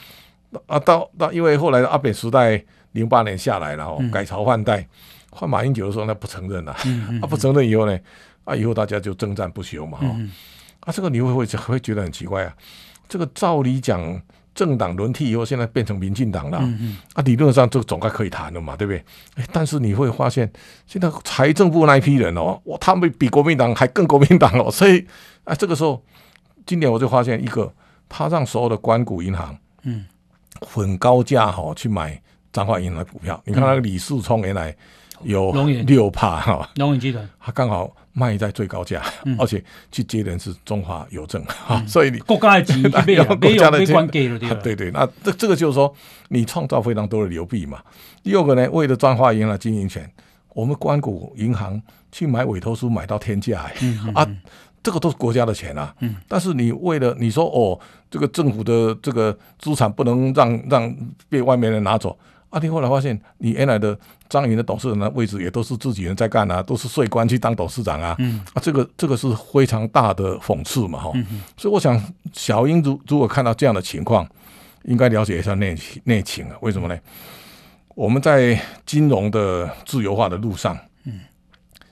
[0.68, 4.88] 啊，到到因为后来阿扁时代零八年下来了哈，改朝换代，
[5.32, 6.72] 换马英九的时候那不承认了，
[7.22, 8.00] 啊，不承认以后呢，
[8.44, 10.16] 啊，以后大家就征战不休嘛哈。
[10.82, 12.56] 啊，这个你会会会觉得很奇怪啊！
[13.08, 14.22] 这个照理讲，
[14.54, 16.58] 政党轮替以后，现在变成民进党了，
[17.14, 19.04] 啊，理论上这个总该可以谈了嘛，对不对？
[19.36, 20.52] 哎，但是你会发现，
[20.86, 25.06] 现在财政部那一批人哦，哇，他们比国民党还更国民党哦， 所以
[25.44, 26.04] 啊，这个时候，
[26.66, 27.74] 今年我就发现一个，
[28.08, 30.06] 他让所有的关谷银行，嗯，
[30.62, 33.36] 很高价哈去买彰化银行的股票。
[33.46, 34.76] 嗯、你看那个李世聪原来
[35.24, 35.52] 有
[35.86, 37.96] 六趴哈，龙眼集团，它刚好。
[38.12, 39.02] 卖在最高价，
[39.38, 42.78] 而且去接人是中华邮政哈，所以你国家的钱
[43.08, 45.94] 没有国家的钱给了对对，那这这个就是说
[46.28, 47.80] 你创造非常多的流弊嘛。
[48.22, 50.12] 第二个呢，为了彰化银行经营权，
[50.50, 53.72] 我们关谷银行去买委托书买到天价
[54.14, 54.28] 啊，
[54.84, 55.96] 这个都是国家的钱啊。
[56.00, 57.80] 嗯但是你为了你说哦，
[58.12, 60.94] 这个政府的这个资产不能让让
[61.30, 62.18] 被外面人拿走。
[62.50, 68.16] 阿天后来发现，你原来的张云的董事长的位置也都是自己人在干啊，都是税官去当董事长啊。
[68.18, 71.12] 嗯，啊，这个这个是非常大的讽刺嘛，哈。
[71.14, 71.42] 嗯。
[71.56, 72.02] 所以我想，
[72.34, 74.28] 小英如如果看到这样的情况，
[74.86, 76.56] 应该了解一下内内情啊。
[76.62, 76.98] 为什么呢？
[77.94, 81.20] 我们在金融的自由化的路上，嗯，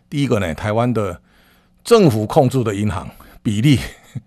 [0.10, 1.22] 第一个呢，台湾的
[1.84, 3.08] 政府控制的银行
[3.44, 3.78] 比例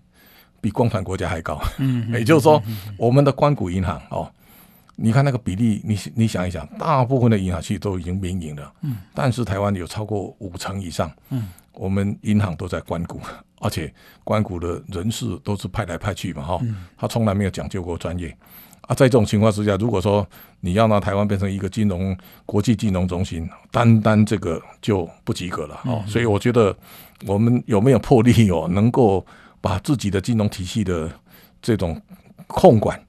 [0.61, 1.61] 比共产国家还高。
[1.77, 2.09] 嗯。
[2.13, 2.63] 也就是说，
[2.97, 4.31] 我们的官股银行哦。
[5.03, 13.19] 你看那个比例，你你想一想，大部分的银行其实都已经民营了，嗯，但是台湾有超过五成以上，嗯，我们银行都在关谷，
[13.59, 13.91] 而且
[14.23, 18.29] 关谷的人事都是派来派去嘛，哈，嗯，他从来没有讲究过专业，
[18.81, 20.27] 啊，在这种情况之下，如果说
[20.59, 26.75] 你要让台湾变成一个金融国际金融中心，单单这个就不及格了，哦，所以我觉得
[27.25, 29.25] 我们有没有魄力哦，能够
[29.59, 31.11] 把自己的金融体系的
[31.59, 31.99] 这种
[32.45, 33.01] 控管。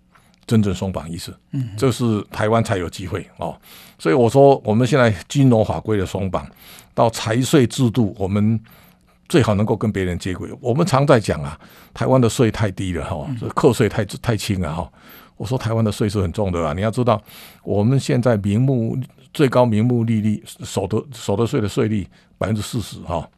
[0.46, 3.56] 真正松绑意识，嗯，这是台湾才有机会哦。
[3.98, 6.46] 所以我说，我们现在金融法规的松绑，
[6.94, 8.60] 到财税制度，我们
[9.28, 10.50] 最好能够跟别人接轨。
[10.60, 11.58] 我们常在讲啊，
[11.94, 14.92] 台湾的税太低了哈，这课税太太轻了哈。
[15.36, 17.22] 我说台湾的税是很重的啊，你要知道，
[17.62, 18.98] 我们现在名目
[19.32, 23.28] 最高名目利率所得所得税的税率百分之四十哈，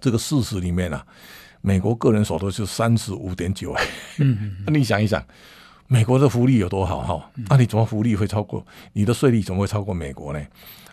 [0.00, 1.04] 这个四十里面啊。
[1.64, 3.86] 美国个人所得是三十五点九，哎，
[4.18, 5.24] 嗯，那 你想一想，
[5.92, 7.30] 美国的福利有多好哈？
[7.50, 9.42] 那你怎么福利会超过你的税率？
[9.42, 10.40] 怎么会超过美国呢？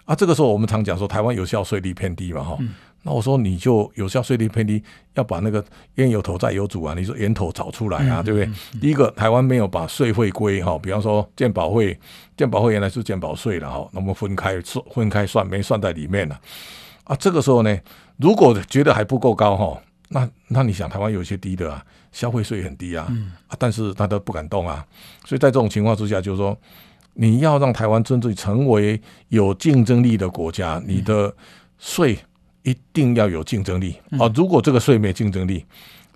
[0.03, 2.57] 啊，这个时候我们常讲说台湾有效税率偏低嘛，哈。
[3.03, 4.83] 那我说你就有效税率偏低，
[5.13, 5.63] 要把那个
[5.95, 8.79] 冤有头债有主啊，你说源头找出来啊，对不对？
[8.81, 11.97] 第一个，台湾没有把税会归哈，比方说健保会，
[12.35, 16.37] 健保会原来是健保税了哈，那么分开算，分开算，没算在里面了。
[17.05, 17.79] 啊，这个时候呢，
[18.17, 23.07] 如果觉得还不够高哈，那那你想台湾有一些低的啊，消费税很低啊，
[23.47, 24.85] 啊，但是他都不敢动啊，
[25.25, 26.57] 所以在这种情况之下，就是说
[27.13, 31.33] 你要让台湾真正成为有竞争力的国家，你的
[31.77, 32.19] 税。
[32.63, 34.29] 一定要有竞争力啊！
[34.35, 35.65] 如果这个税没竞争力，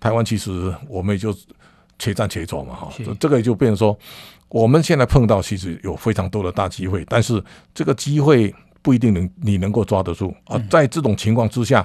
[0.02, 1.34] 台湾其实我们也就
[1.98, 2.92] 且战且走嘛哈。
[3.18, 3.98] 这个也就变成说，
[4.50, 7.42] 我们现在碰到其实有非常多的大机会，但是
[7.74, 8.54] 这个机会
[8.84, 10.62] 不一定能你能够抓得住啊。
[10.70, 11.84] 在这种情况之下，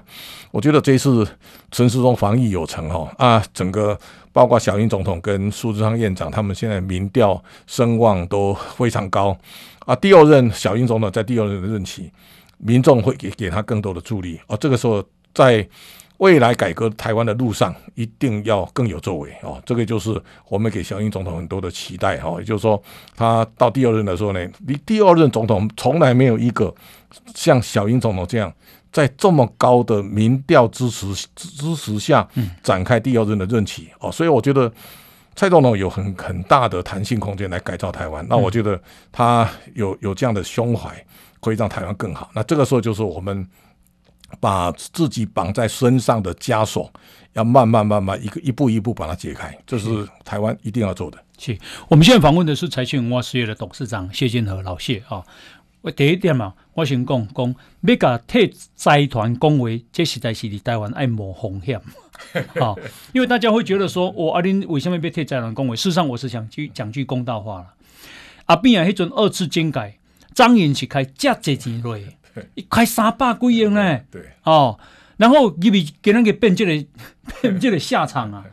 [0.51, 1.27] 我觉得这次
[1.71, 3.99] 陈世忠防疫有成哦啊，整个
[4.31, 9.35] 包括小英总统跟苏志昌院长，他们现在民调声望都非常高
[9.87, 9.97] 啊。
[9.97, 12.13] 第二任小英总统在第二任的任期。
[12.61, 15.01] 民众会给给他更多的助力啊，这个时候
[15.33, 15.65] 在
[16.19, 19.61] 未来改革台湾的路上，一定要更有作为哦。
[19.65, 22.37] 这个就是我们给小英总统很多的期待哈。
[22.39, 22.81] 也就是说，
[23.17, 26.75] 他到第二任的时候呢，你第二任总统从来没有一个
[27.35, 28.53] 像小英总统这样，
[28.93, 32.27] 在这么高的民调支持支持下
[32.63, 34.11] 展开第二任的任期哦。
[34.13, 34.71] 所以我觉得
[35.35, 38.27] 蔡总统有很很大的弹性空间来改造台湾。
[38.29, 38.81] 那我觉得
[39.13, 40.91] 他有有这样的胸怀。
[41.41, 42.29] 可以让台湾更好。
[42.35, 43.47] 那这个时候就是我们
[44.41, 46.93] 把自己绑在身上的枷锁，
[47.33, 51.19] 要慢慢慢慢一个一步一步把它解开，这是台湾一定要做的。
[51.39, 51.57] 是，
[51.89, 55.23] 我们现在访问的是财讯文化事业的董事长谢金河老谢啊。
[55.81, 61.81] 我第一点嘛，我先讲讲，要甲替财团讲话，这实在是离台湾爱冒风险
[62.61, 62.75] 啊。
[63.15, 65.77] 因为大家会觉得说，我阿林为什么被替财团讲话？
[65.77, 67.67] 事实上，我是想去讲句公道话了。
[68.47, 69.95] 阿扁啊，迄阵二次政改。
[70.35, 71.99] 张颖是开这济钱落，
[72.55, 74.01] 一开三百几亿呢。
[74.11, 74.79] 对，哦，
[75.17, 76.87] 然后因为给人给变这个
[77.43, 78.45] 变这个下场啊。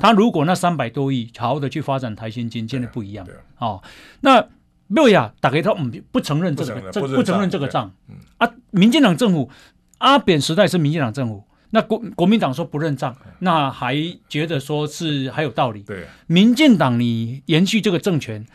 [0.00, 3.26] 他如果那三百多亿好好的去发展台新金，真的不一样。
[3.58, 3.82] 哦，
[4.20, 4.46] 那
[4.86, 7.92] 没有呀，打给他，嗯，不承认这个，这不承认这个账。
[8.36, 9.50] 啊，民进党政府
[9.98, 13.96] 阿扁时代是民进党政府，那国国民党说不认账，那还
[14.28, 15.82] 觉得说是还有道理。
[15.82, 18.46] 对，民进党你延续这个政权，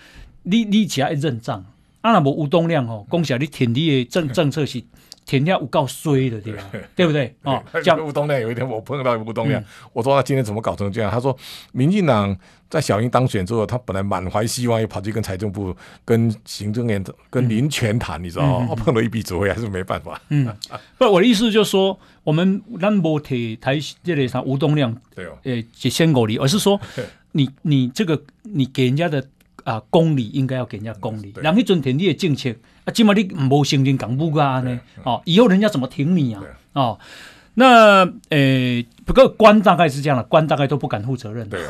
[0.43, 1.65] 你你起来认账。
[2.03, 4.83] 啊，那无吴东亮哦，恭喜你挺你的政 政策是
[5.25, 6.69] 挺掉有够衰的 对吧？
[6.97, 7.33] 对不对？
[7.43, 9.63] 哦，讲吴东亮有一天我碰到吴东亮，
[9.93, 11.09] 我说他今天怎么搞成这样？
[11.09, 11.33] 他说，
[11.71, 12.37] 民进党
[12.69, 18.75] 在小英当选之后，他本来满怀希望，又跑去跟财政部、跟行政院长、跟林权谈，你知道吗？
[18.75, 20.21] 碰了一笔指挥，还是没办法。
[20.27, 20.53] 嗯，
[20.97, 26.77] 不，我的意思就是说，我们咱无提台这里上吴东亮，对哦，诶，就先鼓励，而是说，
[27.31, 29.25] 你你这个你给人家的。
[29.63, 32.53] 啊，公理应该要给人家公理，然后去遵循你的政策
[32.85, 36.41] 啊，起码你无行政港务啊呢，哦，以后人家怎么挺你啊？
[36.73, 36.99] 哦，
[37.53, 41.47] 那呃，不过官大概是这样的，官大概都不敢负责任。
[41.47, 41.61] 对，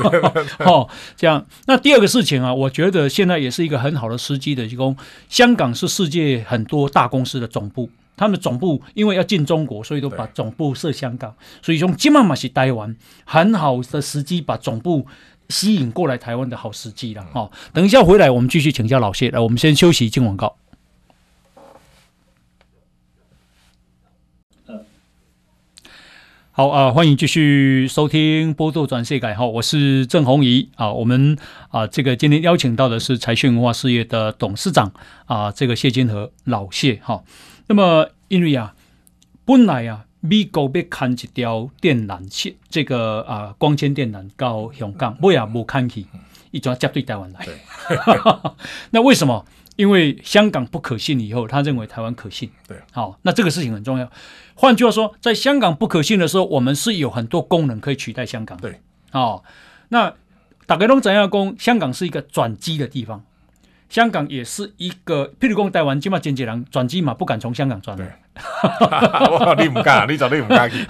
[0.64, 1.44] 哦，这样。
[1.66, 4.96] 那第二个事情啊，我觉得现在也是一个很好的时机的，就说
[5.28, 15.06] 香港是世界很多大公司的总部，他们的总部因为要进中国，所以都把总部设香港，所以从今嘛嘛是台湾很好的时机，把总部。
[15.48, 17.50] 吸引过来台湾的好时机了哈！
[17.72, 19.30] 等一下回来，我们继续请教老谢。
[19.30, 20.56] 来，我们先休息，进广告。
[26.50, 30.92] 好啊，欢迎继续收听《波多转世改》哈，我是郑弘仪啊。
[30.92, 31.36] 我们
[31.68, 34.92] 啊，这个今天邀请到的是财讯文化事业的董事长
[35.26, 37.24] 啊，这个谢金河老谢哈。
[37.66, 38.74] 那么因为啊，
[39.44, 40.06] 本来啊。
[40.26, 46.06] 美国要牵一条电缆线，这个啊光纤电缆到香港，尾也无牵去，
[46.50, 47.46] 一抓接对台湾来。
[48.90, 49.44] 那为什么？
[49.76, 52.48] 因为香港不可信，以后他认为台湾可信。
[52.66, 54.10] 对，好，那这个事情很重要。
[54.54, 58.56] 换句话说，在香港不可信的时候，我们是有很多功能可以取代香港。
[58.58, 59.44] 对，好，
[59.90, 60.14] 那
[60.64, 63.22] 大家都知道说，香港是一个转机的地方。
[63.94, 67.96] 香港也是一个，譬如讲台湾，起码经纪人转机嘛，不敢从香港转。
[67.96, 68.04] 对，
[69.62, 70.84] 你唔敢，你走你唔敢去。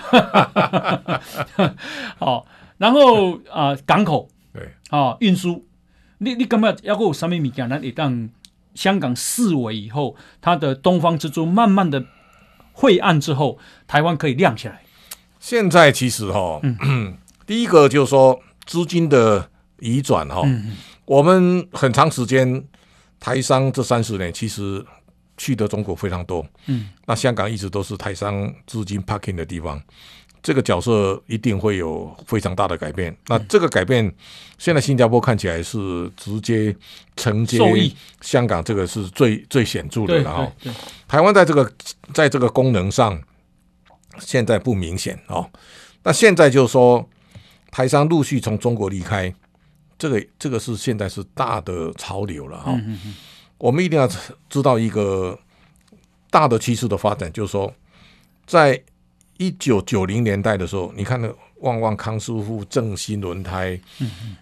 [2.19, 2.47] 好，
[2.79, 5.67] 然后啊、呃，港口，对，啊、哦，运输，
[6.17, 7.69] 你你干嘛要有什么物件？
[7.69, 8.31] 那你当
[8.75, 12.07] 香港四维以后，它的东方之珠慢慢的
[12.73, 14.81] 晦暗之后，台湾可以亮起来。
[15.39, 19.51] 现在其实哈、哦嗯， 第一个就是说资金的
[19.81, 20.73] 移转哈、哦嗯，
[21.05, 22.65] 我们很长时间。
[23.25, 24.85] 台商这三十年其实
[25.39, 29.83] 去的中国非常多，嗯，那香港一直都是台商资金 parking 的地方。
[30.43, 33.17] 这个角色一定会有非常大的改变。
[33.29, 34.15] 那这个改变，
[34.59, 36.77] 现在新加坡看起来是直接
[37.17, 37.59] 承接
[38.21, 40.21] 香港，这个是最最显著的。
[40.21, 40.53] 然后，
[41.09, 41.73] 台湾在这个
[42.13, 43.19] 在这个功能上
[44.19, 45.49] 现在不明显哦。
[46.03, 47.09] 那现在就是说，
[47.71, 49.35] 台商陆续从中国离开，
[49.99, 52.79] 这个这个是现在是大的潮流了哈。
[53.59, 54.09] 我们一定要
[54.49, 55.39] 知道一个
[56.31, 57.73] 大的趋势的发展，就是说，
[58.47, 58.83] 在
[59.39, 63.81] 一九九零年代的时候，你看那旺旺康师傅、正新轮胎，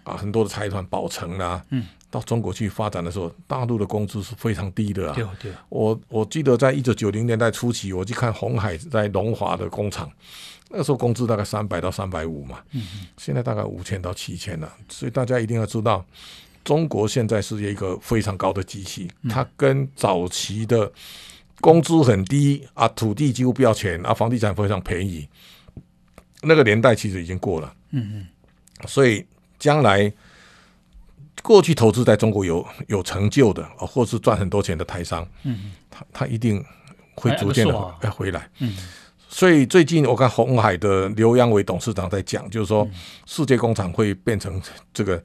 [0.03, 5.15] 啊，很多的财团宝成啊，嗯，到中国去发展的时候，大陆的工资是非常低的啊。
[5.17, 10.09] 对对，我我记得在一九九零年代初期，我去看红海在龙华的工厂，
[10.69, 14.71] 那个时候工资大概三百到三百五嘛，嗯嗯，现在大概五千到七千了。
[14.89, 16.05] 所以大家一定要知道，
[16.63, 20.93] 中国现在是一个非常高的机器，它跟早期的。
[21.61, 25.29] 工资很低啊，土地几乎不要钱啊，房地产非常便宜。
[26.41, 28.27] 那个年代其实已经过了，嗯嗯。
[28.89, 29.25] 所以
[29.61, 30.13] 将来
[31.43, 36.65] 过去投资在中国有有成就的啊，或是赚很多钱的台商，嗯，他他一定
[37.15, 38.77] 会逐渐的要回来，嗯。
[39.29, 42.87] 所以最近我看红海的刘扬伟董事长在讲，就是说
[43.25, 44.61] 世界工厂会变成
[44.93, 45.23] 这个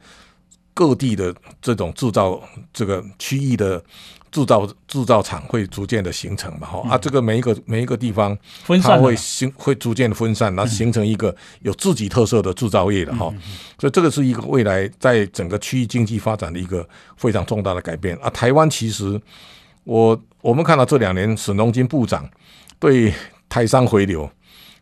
[0.77, 2.39] 各地的这种制造
[2.71, 3.83] 这个区域的。
[4.29, 6.67] 制造制造厂会逐渐的形成嘛？
[6.67, 8.37] 哈、嗯、啊，这个每一个每一个地方，
[8.83, 13.29] 它会形会逐渐的分散，然后形成一个有自己特色的制造业的哈。
[13.33, 13.41] 嗯、
[13.79, 18.29] 所以这个是一个未来在整个区域经济发展的一个非常重大的改变啊。
[18.29, 19.19] 台湾其实
[19.85, 22.29] 我我们看到这两年沈荣津部长
[22.79, 23.11] 对
[23.47, 24.29] 台商回流，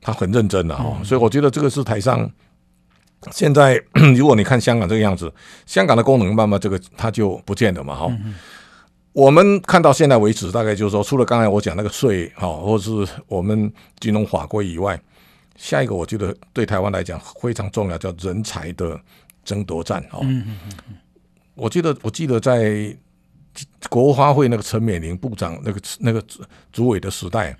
[0.02, 1.00] 他很认真的哈。
[1.04, 2.30] 所以我觉得这个是台商
[3.32, 3.82] 现在
[4.15, 5.32] 如果你看香港这个样子，
[5.65, 8.17] 香港的功能慢慢这个它就不见了嘛哈。
[9.13, 14.99] 我们看到现在为止，大概就是说，除了刚才我讲那个税哈，或是我们金融法规以外，
[15.55, 18.99] 下一个我觉得对台湾来讲非常重要，叫人才的
[19.45, 20.26] 争夺战哦。
[21.53, 22.93] 我记得我记得在
[23.89, 26.21] 国花会那个陈美龄部长那个那个
[26.73, 27.55] 主委的时代，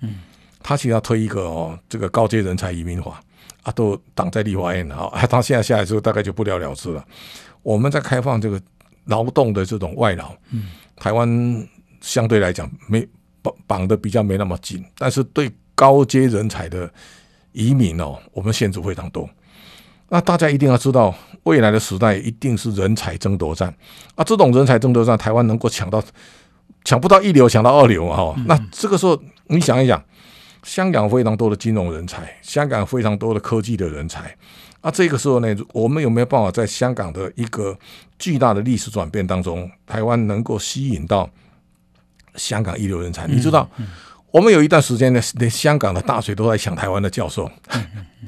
[0.62, 3.18] 他其实要推一个哦，这个高阶人才移民法
[3.62, 7.04] 啊，都挡在立法院了啊，他现在下来之后大概就不了了之了。
[7.62, 8.60] 我们在开放这个
[9.06, 11.68] 劳动的这种外劳，嗯台湾
[12.00, 13.06] 相对来讲没
[13.42, 16.90] 绑绑的比较没那么紧，但是对高阶人才的
[17.52, 19.28] 移民哦，我们限制非常多。
[20.08, 23.74] 那大家一定要知道，未来的时代一定是人才争夺战
[24.14, 24.22] 啊！
[24.22, 26.00] 这种人才争夺战，台湾能够抢到
[26.84, 28.16] 抢不到一流，抢到二流啊！
[28.16, 30.00] 哈，那这个时候你想一想，
[30.66, 34.36] 香港非常多的金融人才，香港非常多的科技的人才。
[34.82, 37.76] 那、啊、这个时候呢，我们有没有办法在香港的一个
[38.18, 41.30] 巨大的历史转变当中，台湾能够吸引到
[42.34, 43.28] 香港一流人才？
[43.28, 43.86] 嗯、你知道，嗯、
[44.32, 47.48] 我们有一段时间呢，连香港的大学都在抢台湾的教授。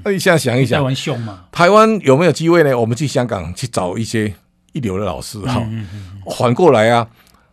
[0.05, 1.45] 那、你现在想一想，台湾凶吗？
[1.51, 2.78] 台湾有没有机会呢？
[2.78, 4.32] 我们去香港去找一些
[4.72, 5.61] 一流的老师哈，
[6.39, 7.09] 反过来啊，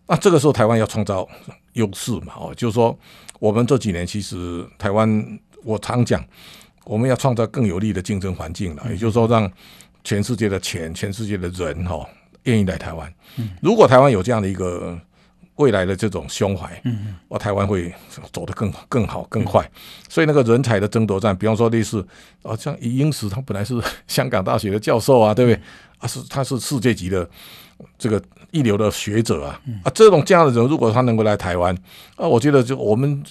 [0.07, 1.27] 那这个时候台湾要创造
[1.73, 2.33] 优势嘛？
[2.37, 2.97] 哦，就是说，
[3.45, 6.23] 我们这几年其实台湾，我常讲。
[6.85, 9.51] 我们要创造更有利的竞争环境了，也就是说，让
[10.03, 12.07] 全世界的钱、全世界的人哈
[12.43, 13.11] 愿意来台湾。
[13.59, 14.95] 如果台湾有这样的一个
[15.55, 17.91] 未来的这种胸怀，嗯我台湾会
[18.31, 19.67] 走得更更好、更快。
[20.07, 22.07] 所以那个人才的争夺战，比方说类似
[22.43, 25.59] 啊，像英石，他本来是香港大学的教授啊，对不对？
[25.97, 27.27] 啊，是他是世界级的
[27.97, 28.21] 这个
[28.51, 31.75] 一流的学者啊，啊，这种这样的人，如果他能够来台湾，
[32.15, 33.23] 啊，我觉得就我们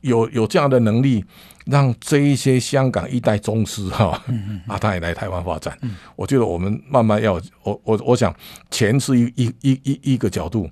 [0.00, 1.24] 有有这样的能力。
[1.70, 4.18] 让这一些香港一代宗师哈，
[4.66, 5.78] 啊，他也来台湾发展。
[6.16, 8.34] 我觉得我们慢慢要，我我我想，
[8.70, 10.66] 钱是一一一一一个角度，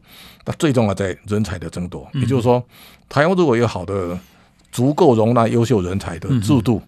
[0.46, 2.08] 那最重要在人才的争夺。
[2.14, 2.64] 也就是说，
[3.10, 4.18] 台湾如果有好的、
[4.72, 6.80] 足够容纳优秀人才的制度，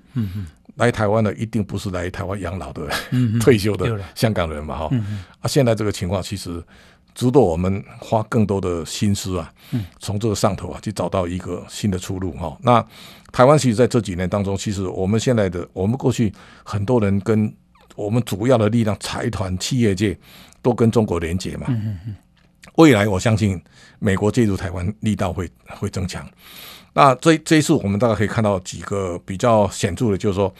[0.79, 2.89] 来台湾的一定不是来台湾养老的
[3.39, 4.91] 退休的香港人嘛哈。
[5.41, 6.65] 啊，现在这个情况其实。
[7.15, 9.53] 值得我们花更多的心思啊，
[9.99, 12.57] 从这个上头啊去找到一个新的出路哈。
[12.63, 12.87] 那
[13.33, 17.53] 台湾其实在这几年当中，其实我们现在的我们过去很多人跟
[17.97, 20.17] 我们主要的力量财团企业界
[20.63, 21.67] 都跟中国连结嘛。
[22.77, 23.61] 未来我相信
[23.99, 26.25] 美国介入台湾力道会会增强。
[26.99, 30.53] 那这这一次我们大概可以看到几个比较显著的，就是说。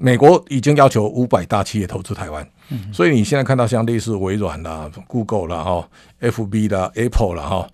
[0.00, 2.48] 美国已经要求五百大企业投资台湾，
[2.92, 5.88] 所以你现在看到像类似微软啦、Google 啦、哈、
[6.20, 7.68] FB 啦、Apple 啦、哈、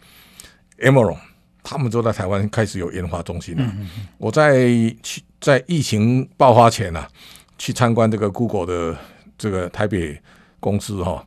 [0.78, 1.18] Amazon，
[1.62, 3.70] 他们都在台湾开始有研发中心了。
[4.16, 4.66] 我在
[5.02, 7.06] 去在疫情爆发前啊，
[7.58, 8.98] 去参观这个 Google 的
[9.36, 10.18] 这个台北
[10.60, 11.22] 公司哈，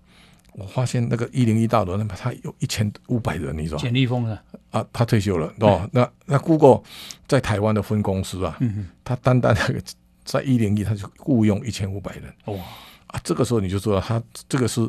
[0.58, 3.82] 我发现那个一零一大楼那么他有一千五百人，你知道吗？
[3.82, 4.30] 简立峰
[4.72, 5.90] 啊，他退休了哦。
[5.94, 6.82] 那那 Google
[7.28, 8.60] 在台湾的分公司啊，
[9.04, 9.82] 他单单那个。
[10.28, 12.24] 在一零一他就雇佣一千五百人。
[12.54, 12.62] 哇
[13.08, 14.86] 啊，这个时候你就知道他这个是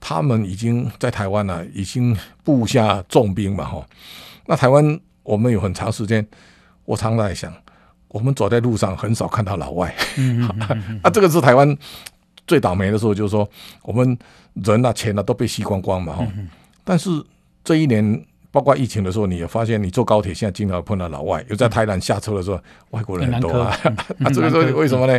[0.00, 3.86] 他们已经在台湾呢、啊，已经布下重兵嘛哈。
[4.46, 6.26] 那台湾我们有很长时间，
[6.84, 7.54] 我常常在想，
[8.08, 9.94] 我们走在路上很少看到老外。
[10.16, 11.78] 嗯嗯嗯嗯 啊，这个是台湾
[12.46, 13.48] 最倒霉的时候，就是说
[13.82, 14.18] 我们
[14.54, 16.26] 人啊钱啊都被吸光光嘛哈。
[16.84, 17.10] 但是
[17.64, 18.24] 这一年。
[18.52, 23.74] 包括疫情的时候，你也发现，你坐高铁现在经常碰到老外，有在台南下车的时候，外国人很多啊。
[24.22, 25.18] 啊，这个时候为什么呢？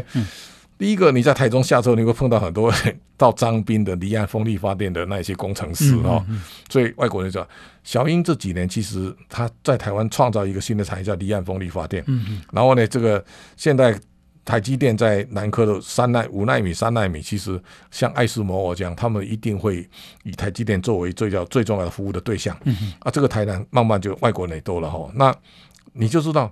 [0.77, 2.71] 第一个，你在台中下车，你会碰到很多
[3.17, 6.23] 到彰滨的离岸风力发电的那些工程师哦。
[6.69, 7.43] 所以外国人说，
[7.83, 12.05] 小英这几年其实他在台湾创造一个新的产业叫离岸风力发电。
[12.51, 13.25] 然后呢，这个
[13.57, 13.99] 现在。
[14.45, 19.87] 台积电在南科的三奈五奈米、三奈米，其实像爱斯摩尔这样，他们一定会
[20.23, 22.53] 以台积电作为最要最重要的服务的对象。
[22.65, 25.09] 嗯、哼啊，这个台南慢慢就外国人也多了哈。
[25.15, 25.33] 那
[25.93, 26.51] 你就知道，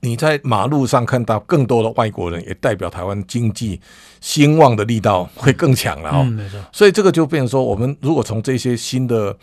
[0.00, 3.80] 你在马路上看到更多的外国人，也代表台湾经济
[4.20, 6.20] 兴旺的力道会更强了哈。
[6.20, 6.60] 嗯、没错。
[6.72, 9.36] 所以这个就变成说，我们如果从这些新的。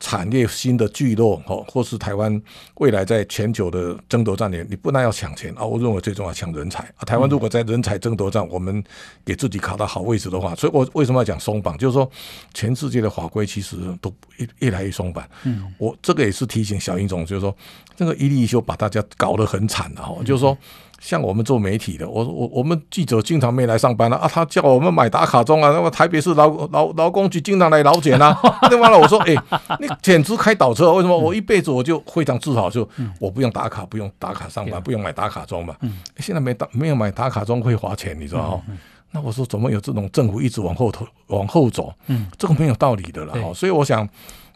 [0.00, 2.40] 产业新的聚落，哦，或是台湾
[2.76, 7.04] 未来在全球的争夺战里，你不但要抢钱啊，我认为最重要抢人才啊。
[7.06, 8.82] 台湾如果在人才争夺战，我们
[9.24, 11.76] 给自己卡到好位置的话，所以我为什么要讲松绑？
[11.78, 12.10] 就是说，
[12.52, 15.26] 全世界的法规其实都越越来越松绑。
[15.44, 17.56] 嗯，我这个也是提醒小英总，就是说，
[17.96, 20.56] 这个一例一休把大家搞得很惨的哈，就是说。
[21.04, 28.34] 像我们做媒体的，我我我们记者经常没来上班了啊，他叫我们买打卡钟啊，那么台北市劳劳劳工局经常来劳检啊，
[28.70, 31.14] 对完了我说，哎、欸，你简直开倒车，为什么？
[31.14, 32.88] 我一辈子我就非常自豪，就
[33.20, 35.76] 我不用打卡，不用打卡上班，不用买打卡钟嘛。
[36.20, 38.62] 现在没打没有买打卡钟会花钱，你知道吗？
[39.10, 41.92] 那我说怎么有这种政府一直往后头往后走？
[42.06, 43.52] 嗯，这个没有道理的了哈。
[43.54, 44.08] 所以我想，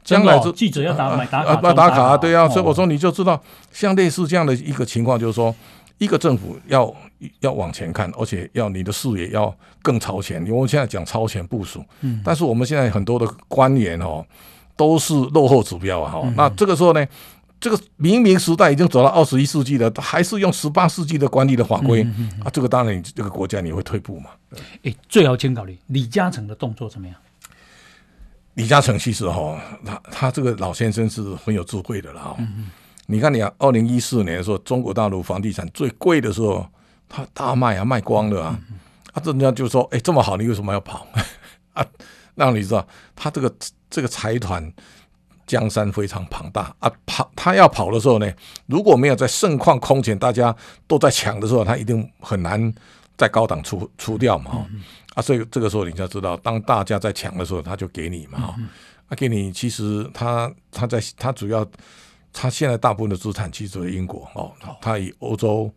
[0.02, 2.48] 将来这记者要打买打卡买打卡，对啊。
[2.48, 3.38] 所以我说你就知道，
[3.70, 5.54] 像类似这样的一个情况，就是说。
[5.98, 6.94] 一个政府要
[7.40, 10.40] 要往前看，而且要你的视野要更超前。
[10.42, 14.24] 因为我们现在讲超前部署，嗯，但是我们现在很多的官员哦，
[14.76, 16.34] 都是落后指标啊，哈、嗯。
[16.36, 17.04] 那这个时候呢，
[17.60, 22.06] 这个明明时代已经走到二十一世纪了，还是用十八世纪的管理的法规、
[22.44, 24.30] 啊，这个当然你这个国家你会退步嘛。
[24.84, 27.16] 哎，最好先考虑李嘉诚的动作怎么样？
[28.54, 32.36] 李嘉诚其实哈，他他这个老先生是很有智慧的了哈。
[33.10, 36.66] 你看，你啊，二零一四年的时候，中国大陆房地产最贵的时候，
[37.08, 38.60] 他大卖啊，卖光了啊！
[39.14, 41.06] 啊，人家就说：“哎，这么好，你为什么要跑？”
[41.72, 41.82] 啊，
[42.34, 42.86] 让你知道，
[43.16, 43.50] 他这个
[43.88, 44.70] 这个财团
[45.46, 46.92] 江山非常庞大啊。
[47.06, 48.30] 跑，他要跑的时候呢，
[48.66, 50.54] 如果没有在盛况空前，大家
[50.86, 52.70] 都在抢的时候，他一定很难
[53.16, 54.66] 在高档出出掉嘛。
[55.14, 58.54] 啊，所以这个时候你就要知道，当大家在抢的时候，他就给你嘛。
[59.08, 61.66] 啊，给你，其实他他在他主要。
[62.40, 65.68] 他现在大部分的资产其实是英国哦，他以欧洲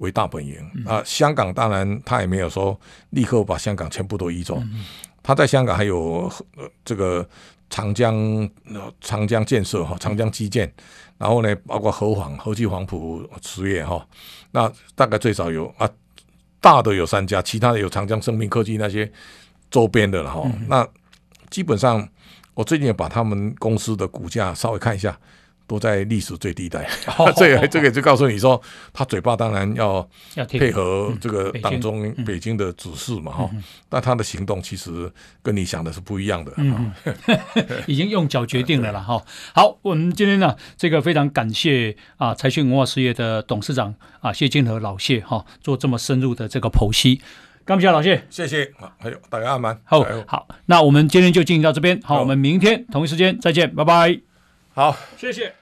[0.00, 0.54] 为大本营
[0.84, 1.02] 啊。
[1.02, 2.78] 香港当然他也没有说
[3.10, 4.62] 立刻把香港全部都移走，
[5.22, 6.30] 他在香港还有
[6.84, 7.26] 这个
[7.70, 8.46] 长江
[9.00, 10.70] 长江建设哈，长江基建，
[11.16, 14.06] 然后呢，包括河黄、和记黄埔实业哈，
[14.50, 15.88] 那大概最少有啊
[16.60, 19.10] 大的有三家，其他的有长江生命科技那些
[19.70, 20.46] 周边的了哈。
[20.68, 20.86] 那
[21.48, 22.06] 基本上
[22.52, 25.18] 我最近也把他们公司的股价稍微看一下。
[25.70, 26.84] 都在历史最低带，
[27.38, 28.60] 这这个就告诉你说，
[28.92, 30.04] 他嘴巴当然要
[30.48, 33.48] 配合这个党中北京的指示嘛哈，
[33.88, 35.08] 但他的行动其实
[35.44, 36.92] 跟你想的是不一样的，嗯，
[37.86, 39.22] 已经用脚决定了了哈。
[39.54, 47.20] 好，我们今天呢，这个非常感谢啊，财讯文化事业的董事长啊，谢金和老谢哈，做这么深入的这个剖析，
[47.64, 48.64] 感谢老谢，谢谢。
[48.80, 54.20] 啊，还有大家安安，好，好，那我们今天就进行到这边，好，我们明天同一时间再见，拜拜，
[54.74, 55.59] 好，谢谢。